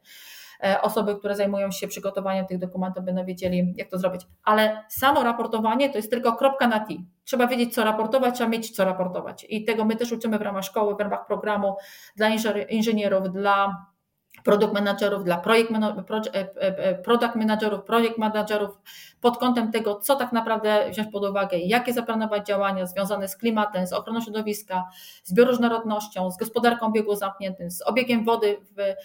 e, 0.63 0.81
osoby, 0.81 1.15
które 1.15 1.35
zajmują 1.35 1.71
się 1.71 1.87
przygotowaniem 1.87 2.45
tych 2.45 2.57
dokumentów 2.57 3.03
będą 3.03 3.25
wiedzieli, 3.25 3.73
jak 3.77 3.89
to 3.89 3.97
zrobić. 3.97 4.21
Ale 4.43 4.83
samo 4.89 5.23
raportowanie 5.23 5.89
to 5.89 5.97
jest 5.97 6.09
tylko 6.09 6.35
kropka 6.35 6.67
na 6.67 6.79
T. 6.79 6.93
Trzeba 7.23 7.47
wiedzieć, 7.47 7.73
co 7.73 7.83
raportować, 7.83 8.35
trzeba 8.35 8.49
mieć 8.49 8.75
co 8.75 8.85
raportować. 8.85 9.45
I 9.49 9.65
tego 9.65 9.85
my 9.85 9.95
też 9.95 10.11
uczymy 10.11 10.39
w 10.39 10.41
ramach 10.41 10.63
szkoły, 10.63 10.95
w 10.95 10.99
ramach 10.99 11.25
programu 11.27 11.75
dla 12.15 12.29
inżynierów, 12.69 13.31
dla 13.31 13.85
produkt 14.43 14.73
managerów, 14.73 15.23
dla 15.23 15.37
projekt, 15.37 15.71
e, 15.71 15.79
e, 16.35 16.77
e, 16.77 16.95
product 16.95 17.35
managerów, 17.35 17.83
projekt 17.83 18.17
managerów 18.17 18.79
pod 19.21 19.37
kątem 19.37 19.71
tego, 19.71 19.95
co 19.95 20.15
tak 20.15 20.31
naprawdę 20.31 20.89
wziąć 20.89 21.11
pod 21.11 21.25
uwagę, 21.25 21.57
jakie 21.57 21.93
zaplanować 21.93 22.47
działania 22.47 22.85
związane 22.85 23.27
z 23.27 23.37
klimatem, 23.37 23.87
z 23.87 23.93
ochroną 23.93 24.21
środowiska, 24.21 24.83
z 25.23 25.33
bioróżnorodnością, 25.33 26.31
z 26.31 26.37
gospodarką 26.37 26.85
obiegu 26.85 27.15
zamkniętym, 27.15 27.71
z 27.71 27.81
obiegiem 27.81 28.25
wody 28.25 28.57
w, 28.61 28.95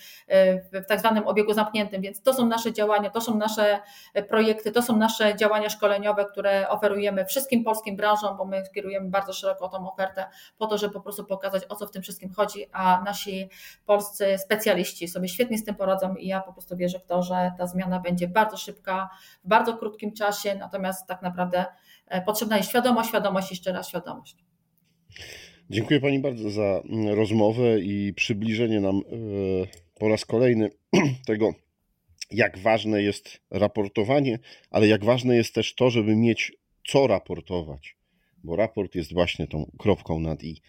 w 0.73 0.87
tak 0.87 1.01
zwanym 1.01 1.27
obiegu 1.27 1.53
zamkniętym, 1.53 2.03
więc 2.03 2.23
to 2.23 2.35
są 2.35 2.47
nasze 2.47 2.73
działania, 2.73 3.11
to 3.11 3.21
są 3.21 3.37
nasze 3.37 3.81
projekty, 4.29 4.73
to 4.73 4.83
są 4.83 4.97
nasze 4.97 5.37
działania 5.37 5.69
szkoleniowe, 5.69 6.25
które 6.25 6.69
oferujemy 6.69 7.25
wszystkim 7.25 7.65
polskim 7.65 7.97
branżom, 7.97 8.37
bo 8.37 8.45
my 8.45 8.63
kierujemy 8.75 9.11
bardzo 9.11 9.33
szeroko 9.33 9.69
tą 9.69 9.93
ofertę 9.93 10.27
po 10.59 10.67
to, 10.67 10.79
żeby 10.79 10.95
po 10.95 11.01
prostu 11.01 11.25
pokazać, 11.25 11.63
o 11.69 11.77
co 11.77 11.87
w 11.87 11.91
tym 11.91 12.03
wszystkim 12.03 12.33
chodzi, 12.35 12.67
a 12.73 13.03
nasi 13.05 13.51
polscy 13.87 14.39
specjaliści 14.39 15.09
sobie 15.19 15.29
świetnie 15.29 15.59
z 15.59 15.65
tym 15.65 15.75
poradzą 15.75 16.15
i 16.15 16.27
ja 16.27 16.41
po 16.41 16.53
prostu 16.53 16.77
wierzę 16.77 16.99
w 16.99 17.07
to, 17.07 17.23
że 17.23 17.53
ta 17.59 17.67
zmiana 17.67 18.01
będzie 18.01 18.29
bardzo 18.29 18.57
szybka, 18.57 19.09
w 19.45 19.49
bardzo 19.49 19.77
krótkim 19.77 20.13
czasie, 20.13 20.55
natomiast 20.55 21.07
tak 21.07 21.23
naprawdę 21.23 21.65
e, 22.07 22.23
potrzebna 22.23 22.57
jest 22.57 22.69
świadomość, 22.69 23.09
świadomość, 23.09 23.51
jeszcze 23.51 23.73
raz 23.73 23.89
świadomość. 23.89 24.37
Dziękuję 25.71 26.01
Pani 26.01 26.19
bardzo 26.19 26.51
za 26.51 26.63
mm, 26.63 27.15
rozmowę 27.15 27.81
i 27.81 28.15
przybliżenie 28.15 28.81
nam 28.81 28.97
e, 28.97 29.01
po 30.01 30.09
raz 30.09 30.25
kolejny 30.25 30.71
tego, 31.27 31.53
jak 32.31 32.59
ważne 32.59 33.03
jest 33.03 33.41
raportowanie, 33.51 34.39
ale 34.71 34.89
jak 34.89 35.05
ważne 35.05 35.37
jest 35.37 35.55
też 35.55 35.75
to, 35.75 35.91
żeby 35.91 36.17
mieć 36.17 36.53
co 36.89 37.07
raportować 37.07 37.98
bo 38.45 38.57
raport 38.57 38.95
jest 38.95 39.13
właśnie 39.13 39.47
tą 39.47 39.71
kropką 39.79 40.21
nad 40.21 40.43
i. 40.43 40.61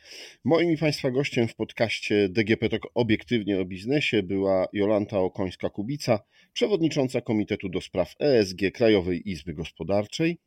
Moim 0.44 0.72
i 0.72 0.78
Państwa 0.78 1.12
gościem 1.12 1.48
w 1.48 1.56
podcaście 1.56 2.30
DGP 2.30 2.70
Talk 2.70 2.88
obiektywnie 2.96 3.60
o 3.60 3.66
biznesie 3.66 4.24
była 4.24 4.68
Jolanta 4.74 5.18
Okońska-Kubica, 5.18 6.20
przewodnicząca 6.54 7.22
Komitetu 7.22 7.70
do 7.70 7.82
Spraw 7.82 8.16
ESG 8.20 8.72
Krajowej 8.74 9.30
Izby 9.30 9.54
Gospodarczej. 9.54 10.38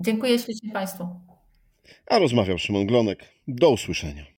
Dziękuję 0.00 0.38
ślicznie 0.38 0.72
Państwu. 0.72 1.06
A 2.06 2.18
rozmawiał 2.18 2.58
Szymon 2.58 2.86
Glonek. 2.86 3.24
Do 3.48 3.70
usłyszenia. 3.70 4.33